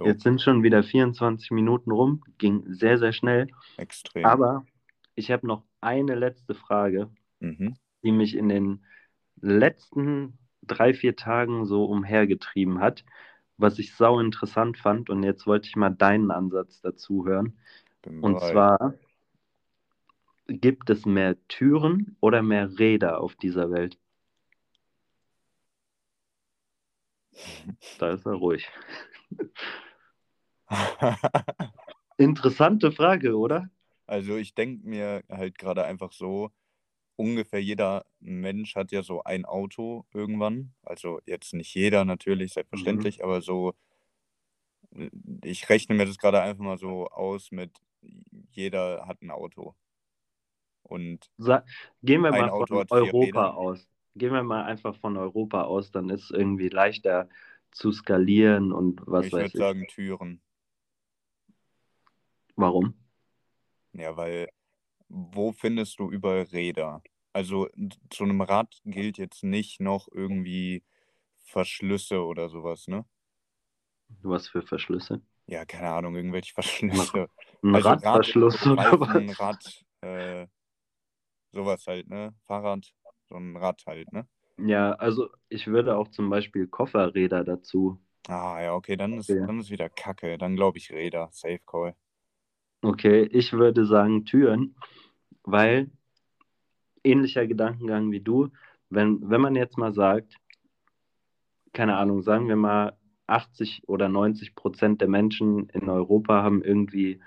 Jo, 0.00 0.06
Jetzt 0.06 0.22
sind 0.24 0.42
schon 0.42 0.62
wieder 0.62 0.82
24 0.82 1.50
Minuten 1.50 1.92
rum, 1.92 2.22
ging 2.38 2.64
sehr, 2.72 2.98
sehr 2.98 3.12
schnell. 3.12 3.48
extrem. 3.78 4.24
Aber 4.24 4.66
ich 5.14 5.30
habe 5.30 5.46
noch 5.46 5.64
eine 5.80 6.14
letzte 6.14 6.54
Frage, 6.54 7.10
Mhm. 7.40 7.74
die 8.02 8.12
mich 8.12 8.36
in 8.36 8.48
den 8.48 8.84
letzten 9.40 10.38
drei, 10.62 10.94
vier 10.94 11.16
Tagen 11.16 11.66
so 11.66 11.84
umhergetrieben 11.84 12.80
hat, 12.80 13.04
was 13.56 13.78
ich 13.78 13.94
sau 13.94 14.20
interessant 14.20 14.78
fand. 14.78 15.10
Und 15.10 15.22
jetzt 15.22 15.46
wollte 15.46 15.68
ich 15.68 15.76
mal 15.76 15.90
deinen 15.90 16.30
Ansatz 16.30 16.80
dazu 16.80 17.26
hören. 17.26 17.58
Bin 18.02 18.20
Und 18.20 18.34
bereit. 18.34 18.50
zwar, 18.50 18.94
gibt 20.48 20.88
es 20.88 21.04
mehr 21.04 21.36
Türen 21.48 22.16
oder 22.20 22.40
mehr 22.42 22.78
Räder 22.78 23.20
auf 23.20 23.36
dieser 23.36 23.70
Welt? 23.70 23.98
Da 27.98 28.10
ist 28.12 28.26
er 28.26 28.34
ruhig. 28.34 28.68
Interessante 32.18 32.92
Frage, 32.92 33.36
oder? 33.36 33.70
Also 34.06 34.36
ich 34.36 34.54
denke 34.54 34.86
mir 34.86 35.22
halt 35.30 35.58
gerade 35.58 35.84
einfach 35.84 36.12
so, 36.12 36.50
ungefähr 37.16 37.62
jeder 37.62 38.04
Mensch 38.20 38.74
hat 38.76 38.92
ja 38.92 39.02
so 39.02 39.22
ein 39.24 39.44
Auto 39.44 40.04
irgendwann. 40.12 40.74
Also 40.82 41.20
jetzt 41.26 41.54
nicht 41.54 41.74
jeder 41.74 42.04
natürlich, 42.04 42.50
Mhm. 42.50 42.54
selbstverständlich, 42.54 43.24
aber 43.24 43.40
so, 43.40 43.74
ich 45.42 45.68
rechne 45.68 45.94
mir 45.94 46.06
das 46.06 46.18
gerade 46.18 46.40
einfach 46.40 46.64
mal 46.64 46.78
so 46.78 47.08
aus 47.08 47.50
mit, 47.50 47.70
jeder 48.52 49.06
hat 49.06 49.22
ein 49.22 49.30
Auto. 49.30 49.74
Und 50.82 51.30
Sa 51.38 51.64
gehen 52.02 52.22
wir 52.22 52.30
mal 52.30 52.50
von 52.50 52.86
Europa 52.90 53.50
aus. 53.52 53.88
Gehen 54.16 54.32
wir 54.32 54.42
mal 54.44 54.64
einfach 54.64 54.96
von 54.96 55.16
Europa 55.16 55.62
aus, 55.62 55.90
dann 55.90 56.08
ist 56.10 56.24
es 56.24 56.30
irgendwie 56.30 56.68
leichter 56.68 57.28
zu 57.72 57.90
skalieren 57.92 58.72
und 58.72 59.00
was 59.06 59.26
Ich 59.26 59.32
weiß 59.32 59.42
würde 59.42 59.58
ich. 59.58 59.64
sagen 59.64 59.86
Türen. 59.88 60.40
Warum? 62.56 62.94
Ja, 63.92 64.16
weil 64.16 64.48
wo 65.08 65.52
findest 65.52 65.98
du 66.00 66.10
überall 66.10 66.42
Räder? 66.42 67.02
Also 67.32 67.68
zu 68.10 68.24
einem 68.24 68.40
Rad 68.40 68.80
gilt 68.84 69.18
jetzt 69.18 69.42
nicht 69.44 69.80
noch 69.80 70.08
irgendwie 70.12 70.82
Verschlüsse 71.44 72.24
oder 72.24 72.48
sowas, 72.48 72.88
ne? 72.88 73.04
Was 74.22 74.48
für 74.48 74.62
Verschlüsse? 74.62 75.20
Ja, 75.46 75.64
keine 75.64 75.90
Ahnung, 75.90 76.16
irgendwelche 76.16 76.54
Verschlüsse. 76.54 77.28
Ein 77.62 77.74
Also 77.74 77.88
Rad, 77.90 78.02
Radverschluss 78.04 78.66
oder 78.66 78.84
Reifen, 78.84 79.30
was? 79.30 79.38
Rad, 79.40 79.84
äh, 80.00 80.46
sowas 81.52 81.86
halt, 81.86 82.08
ne? 82.08 82.34
Fahrrad, 82.46 82.92
so 83.28 83.36
ein 83.36 83.56
Rad 83.56 83.84
halt, 83.86 84.12
ne? 84.12 84.26
Ja, 84.58 84.92
also 84.94 85.30
ich 85.48 85.66
würde 85.66 85.96
auch 85.96 86.08
zum 86.08 86.30
Beispiel 86.30 86.66
Kofferräder 86.66 87.44
dazu. 87.44 88.00
Ah, 88.28 88.60
ja, 88.62 88.74
okay, 88.74 88.96
dann 88.96 89.18
ist, 89.18 89.28
Okay. 89.30 89.46
dann 89.46 89.60
ist 89.60 89.70
wieder 89.70 89.88
Kacke. 89.88 90.38
Dann 90.38 90.56
glaube 90.56 90.78
ich 90.78 90.90
Räder. 90.92 91.28
Safe 91.32 91.60
Call. 91.66 91.94
Okay, 92.82 93.22
ich 93.24 93.52
würde 93.52 93.86
sagen 93.86 94.24
Türen, 94.26 94.76
weil 95.42 95.90
ähnlicher 97.02 97.46
Gedankengang 97.46 98.10
wie 98.10 98.20
du, 98.20 98.50
wenn, 98.90 99.28
wenn 99.28 99.40
man 99.40 99.56
jetzt 99.56 99.78
mal 99.78 99.94
sagt, 99.94 100.36
keine 101.72 101.96
Ahnung, 101.96 102.22
sagen 102.22 102.48
wir 102.48 102.56
mal 102.56 102.96
80 103.26 103.82
oder 103.88 104.08
90 104.08 104.54
Prozent 104.54 105.00
der 105.00 105.08
Menschen 105.08 105.68
in 105.70 105.88
Europa 105.88 106.42
haben 106.42 106.62
irgendwie 106.62 107.20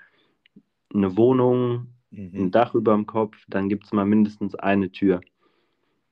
eine 0.94 1.16
Wohnung, 1.16 1.94
ein 2.32 2.50
Mhm. 2.50 2.50
Dach 2.50 2.74
über 2.74 2.94
dem 2.94 3.06
Kopf, 3.06 3.36
dann 3.48 3.68
gibt 3.68 3.84
es 3.86 3.92
mal 3.92 4.06
mindestens 4.06 4.54
eine 4.54 4.90
Tür. 4.90 5.20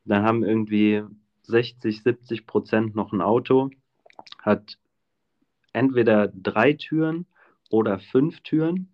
Dann 0.06 0.22
haben 0.24 0.44
irgendwie 0.44 1.02
60, 1.42 2.02
70 2.02 2.46
Prozent 2.46 2.94
noch 2.94 3.12
ein 3.12 3.20
Auto, 3.20 3.70
hat 4.42 4.78
entweder 5.72 6.28
drei 6.28 6.72
Türen 6.72 7.26
oder 7.70 7.98
fünf 7.98 8.40
Türen, 8.40 8.88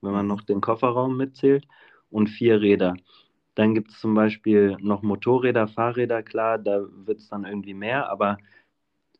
wenn 0.00 0.12
man 0.12 0.26
noch 0.26 0.42
den 0.42 0.60
Kofferraum 0.60 1.16
mitzählt, 1.16 1.66
und 2.10 2.28
vier 2.28 2.60
Räder. 2.60 2.96
Dann 3.54 3.74
gibt 3.74 3.90
es 3.90 4.00
zum 4.00 4.14
Beispiel 4.14 4.76
noch 4.80 5.02
Motorräder, 5.02 5.68
Fahrräder, 5.68 6.22
klar, 6.22 6.58
da 6.58 6.84
wird 7.06 7.18
es 7.20 7.28
dann 7.28 7.44
irgendwie 7.44 7.74
mehr, 7.74 8.08
aber 8.10 8.38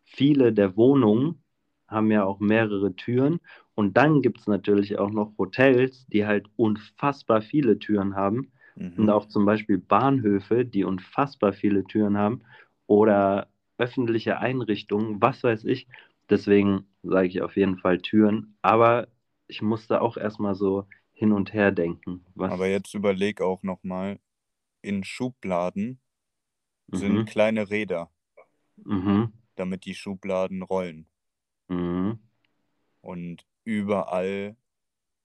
viele 0.04 0.52
der 0.52 0.76
Wohnungen 0.76 1.42
haben 1.88 2.10
ja 2.10 2.24
auch 2.24 2.40
mehrere 2.40 2.94
Türen. 2.94 3.40
Und 3.74 3.96
dann 3.96 4.22
gibt 4.22 4.40
es 4.40 4.46
natürlich 4.46 4.98
auch 4.98 5.10
noch 5.10 5.36
Hotels, 5.38 6.06
die 6.06 6.26
halt 6.26 6.46
unfassbar 6.56 7.42
viele 7.42 7.78
Türen 7.78 8.14
haben. 8.16 8.52
Und 8.76 9.04
Mhm. 9.04 9.10
auch 9.10 9.26
zum 9.26 9.44
Beispiel 9.44 9.78
Bahnhöfe, 9.78 10.64
die 10.64 10.84
unfassbar 10.84 11.52
viele 11.52 11.84
Türen 11.84 12.16
haben. 12.16 12.42
Oder 12.86 13.48
öffentliche 13.78 14.38
Einrichtungen, 14.38 15.20
was 15.20 15.42
weiß 15.42 15.64
ich. 15.64 15.86
Deswegen 16.30 16.86
sage 17.02 17.28
ich 17.28 17.42
auf 17.42 17.56
jeden 17.56 17.78
Fall 17.78 17.98
Türen. 18.00 18.56
Aber 18.62 19.08
ich 19.46 19.62
musste 19.62 20.00
auch 20.00 20.16
erstmal 20.16 20.54
so 20.54 20.86
hin 21.12 21.32
und 21.32 21.52
her 21.52 21.72
denken. 21.72 22.24
Aber 22.36 22.66
jetzt 22.66 22.94
überleg 22.94 23.40
auch 23.40 23.62
nochmal, 23.62 24.18
in 24.82 25.04
Schubladen 25.04 26.00
sind 26.92 27.22
Mhm. 27.22 27.24
kleine 27.26 27.70
Räder, 27.70 28.10
Mhm. 28.76 29.32
damit 29.56 29.84
die 29.84 29.94
Schubladen 29.94 30.62
rollen. 30.62 31.06
Mhm. 31.68 32.18
Und 33.00 33.46
überall 33.64 34.56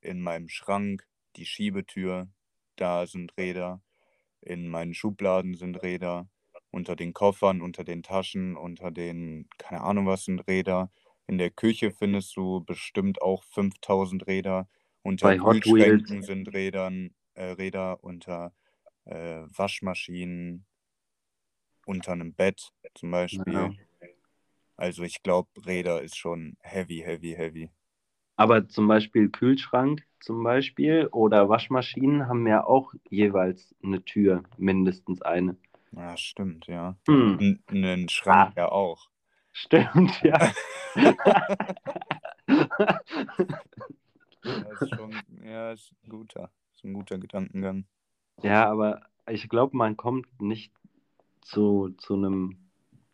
in 0.02 0.22
meinem 0.22 0.50
Schrank, 0.50 1.08
die 1.36 1.46
Schiebetür, 1.46 2.28
da 2.80 3.08
sind 3.08 3.38
Räder. 3.38 3.82
In 4.42 4.68
meinen 4.70 4.94
Schubladen 4.94 5.56
sind 5.56 5.76
Räder. 5.84 6.30
Unter 6.72 6.96
den 6.96 7.14
Koffern, 7.14 7.62
unter 7.62 7.84
den 7.84 8.04
Taschen, 8.04 8.56
unter 8.56 8.92
den, 8.92 9.50
keine 9.58 9.82
Ahnung 9.82 10.06
was 10.06 10.26
sind 10.26 10.42
Räder. 10.48 10.92
In 11.28 11.38
der 11.38 11.50
Küche 11.50 11.92
findest 11.92 12.36
du 12.36 12.62
bestimmt 12.62 13.22
auch 13.22 13.44
5000 13.44 14.28
Räder. 14.28 14.70
Unter 15.02 15.28
Bei 15.28 15.40
Hot 15.40 15.62
Kühlschränken 15.62 16.18
Wheels. 16.18 16.26
sind 16.26 16.54
Rädern, 16.54 17.16
äh, 17.34 17.46
Räder, 17.46 18.04
unter 18.04 18.54
äh, 19.06 19.42
Waschmaschinen, 19.56 20.66
unter 21.86 22.12
einem 22.12 22.34
Bett 22.34 22.72
zum 22.94 23.12
Beispiel. 23.12 23.54
Ja. 23.54 23.72
Also 24.76 25.04
ich 25.04 25.24
glaube, 25.24 25.50
Räder 25.66 26.02
ist 26.02 26.18
schon 26.18 26.58
heavy, 26.62 27.02
heavy, 27.04 27.34
heavy. 27.34 27.72
Aber 28.40 28.68
zum 28.68 28.88
Beispiel 28.88 29.30
Kühlschrank 29.30 30.04
zum 30.22 30.44
Beispiel 30.44 31.08
oder 31.12 31.50
Waschmaschinen 31.50 32.28
haben 32.28 32.48
ja 32.48 32.64
auch 32.64 32.94
jeweils 33.10 33.76
eine 33.84 34.04
Tür, 34.04 34.44
mindestens 34.58 35.22
eine. 35.22 35.58
Ja, 35.92 36.16
stimmt, 36.16 36.68
ja. 36.68 36.96
Hm. 37.08 37.60
Einen 37.68 38.10
Schrank 38.10 38.54
ja 38.56 38.72
auch. 38.72 39.10
Stimmt, 39.52 40.22
ja. 40.24 40.52
Ja, 44.44 44.54
ist 44.54 44.96
schon, 44.96 45.12
ja, 45.44 45.72
ist 45.74 45.92
ein 46.04 46.10
guter, 46.10 46.50
ist 46.74 46.84
ein 46.84 46.94
guter 46.94 47.18
Gedankengang. 47.18 47.86
ja, 48.42 48.70
aber 48.70 49.02
ich 49.30 49.50
glaube, 49.50 49.76
man 49.76 49.98
kommt 49.98 50.42
nicht 50.42 50.72
zu, 51.42 51.90
zu 51.98 52.14
einem 52.16 52.58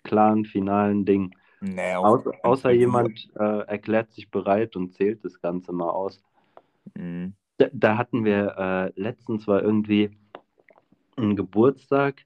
klaren, 0.03 0.45
finalen 0.45 1.05
Ding. 1.05 1.35
Nee, 1.73 1.95
Außer, 1.95 2.32
außer 2.43 2.71
jemand 2.71 3.30
äh, 3.36 3.60
erklärt 3.67 4.12
sich 4.12 4.30
bereit 4.30 4.75
und 4.75 4.93
zählt 4.93 5.23
das 5.25 5.41
Ganze 5.41 5.71
mal 5.71 5.89
aus. 5.89 6.21
Mhm. 6.95 7.34
Da, 7.58 7.67
da 7.71 7.97
hatten 7.97 8.25
wir 8.25 8.56
äh, 8.58 8.99
letztens 8.99 9.47
war 9.47 9.63
irgendwie 9.63 10.12
ein 11.17 11.36
Geburtstag 11.36 12.25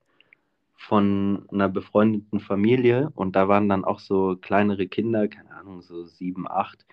von 0.75 1.45
einer 1.51 1.69
befreundeten 1.69 2.39
Familie 2.39 3.11
und 3.15 3.35
da 3.35 3.47
waren 3.47 3.69
dann 3.69 3.85
auch 3.85 3.99
so 3.99 4.37
kleinere 4.39 4.87
Kinder, 4.87 5.27
keine 5.27 5.53
Ahnung, 5.53 5.81
so 5.81 6.05
sieben, 6.05 6.47
acht. 6.49 6.85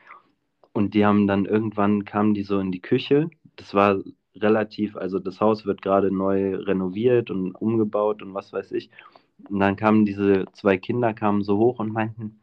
Und 0.72 0.94
die 0.94 1.06
haben 1.06 1.26
dann 1.26 1.46
irgendwann 1.46 2.04
kamen 2.04 2.34
die 2.34 2.42
so 2.42 2.58
in 2.58 2.70
die 2.70 2.82
Küche. 2.82 3.30
Das 3.56 3.74
war 3.74 4.02
relativ, 4.34 4.96
also 4.96 5.18
das 5.18 5.40
Haus 5.40 5.64
wird 5.64 5.82
gerade 5.82 6.10
neu 6.10 6.56
renoviert 6.56 7.30
und 7.30 7.54
umgebaut 7.54 8.22
und 8.22 8.34
was 8.34 8.52
weiß 8.52 8.72
ich. 8.72 8.90
Und 9.48 9.60
dann 9.60 9.76
kamen 9.76 10.04
diese 10.04 10.44
zwei 10.52 10.76
Kinder 10.76 11.14
kamen 11.14 11.42
so 11.42 11.58
hoch 11.58 11.78
und 11.78 11.92
meinten, 11.92 12.40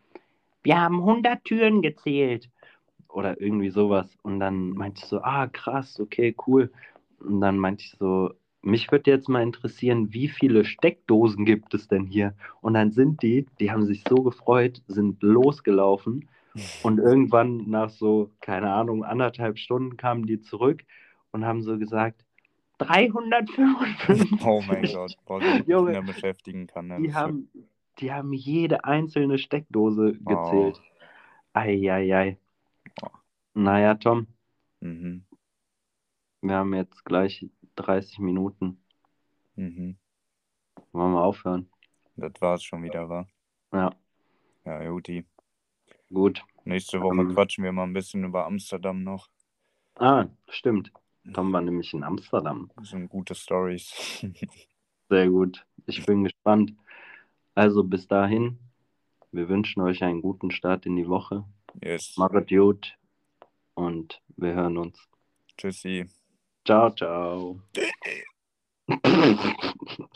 wir 0.64 0.80
haben 0.80 1.00
100 1.00 1.44
Türen 1.44 1.82
gezählt 1.82 2.50
oder 3.10 3.40
irgendwie 3.40 3.70
sowas. 3.70 4.18
Und 4.24 4.40
dann 4.40 4.70
meinte 4.72 5.02
ich 5.04 5.08
so, 5.08 5.22
ah 5.22 5.48
krass, 5.48 6.00
okay, 6.00 6.36
cool. 6.48 6.72
Und 7.20 7.42
dann 7.42 7.58
meinte 7.58 7.84
ich 7.84 7.96
so, 8.00 8.32
mich 8.62 8.92
würde 8.92 9.12
jetzt 9.12 9.28
mal 9.28 9.44
interessieren, 9.44 10.14
wie 10.14 10.30
viele 10.30 10.64
Steckdosen 10.64 11.46
gibt 11.46 11.74
es 11.74 11.88
denn 11.88 12.06
hier? 12.06 12.34
Und 12.62 12.76
dann 12.76 12.92
sind 12.92 13.22
die, 13.22 13.46
die 13.60 13.72
haben 13.72 13.86
sich 13.86 14.04
so 14.08 14.16
gefreut, 14.24 14.82
sind 14.88 15.22
losgelaufen 15.22 16.30
und 16.82 17.00
irgendwann 17.00 17.70
nach 17.70 17.90
so, 17.90 18.32
keine 18.40 18.72
Ahnung, 18.72 19.04
anderthalb 19.04 19.58
Stunden 19.58 19.98
kamen 19.98 20.26
die 20.26 20.40
zurück 20.40 20.84
und 21.32 21.46
haben 21.46 21.62
so 21.62 21.78
gesagt, 21.78 22.23
355. 22.86 24.46
Oh 24.46 24.62
mein 24.68 24.84
Gott, 24.84 25.16
boah, 25.26 25.40
man 25.40 25.66
Junge, 25.66 26.02
beschäftigen 26.04 26.68
kann. 26.68 26.88
Ne? 26.88 27.02
Die 27.02 27.14
haben, 27.14 27.50
die 28.00 28.12
haben 28.12 28.34
jede 28.34 28.84
einzelne 28.86 29.38
Steckdose 29.38 30.14
gezählt. 30.20 30.82
Eieiei. 31.54 32.38
Naja, 33.54 33.96
Tom, 33.96 34.28
Mhm. 34.80 35.24
wir 36.42 36.56
haben 36.56 36.74
jetzt 36.74 37.06
gleich 37.06 37.46
30 37.76 38.20
Minuten. 38.20 38.82
Mhm. 39.56 39.98
Wollen 40.92 41.14
wir 41.14 41.24
aufhören? 41.24 41.70
Das 42.16 42.34
war's 42.42 42.64
schon 42.64 42.84
wieder, 42.84 43.08
war. 43.10 43.28
Ja, 43.72 43.92
Ja, 44.66 44.84
Juti. 44.84 45.26
gut. 46.12 46.44
Nächste 46.66 47.02
Woche 47.02 47.22
Ähm. 47.22 47.34
quatschen 47.34 47.64
wir 47.64 47.72
mal 47.72 47.84
ein 47.84 47.94
bisschen 47.94 48.24
über 48.24 48.46
Amsterdam 48.46 49.04
noch. 49.04 49.30
Ah, 49.96 50.26
stimmt. 50.50 50.92
Tom 51.32 51.54
war 51.54 51.62
nämlich 51.62 51.94
in 51.94 52.04
Amsterdam. 52.04 52.70
Das 52.76 52.90
sind 52.90 53.08
gute 53.10 53.34
Stories. 53.36 53.94
Sehr 55.10 55.30
gut. 55.30 55.66
Ich 55.86 56.06
bin 56.06 56.24
gespannt. 56.24 56.74
Also 57.56 57.84
bis 57.84 58.08
dahin, 58.08 58.60
wir 59.32 59.48
wünschen 59.48 59.82
euch 59.82 60.04
einen 60.04 60.22
guten 60.22 60.52
Start 60.52 60.86
in 60.86 60.96
die 60.96 61.08
Woche. 61.08 61.46
yes. 61.82 62.18
Macht 62.18 62.50
gut 62.50 62.98
und 63.74 64.22
wir 64.38 64.54
hören 64.54 64.78
uns. 64.78 65.00
Tschüssi. 65.58 66.10
Ciao, 66.66 66.90
ciao. 66.92 67.62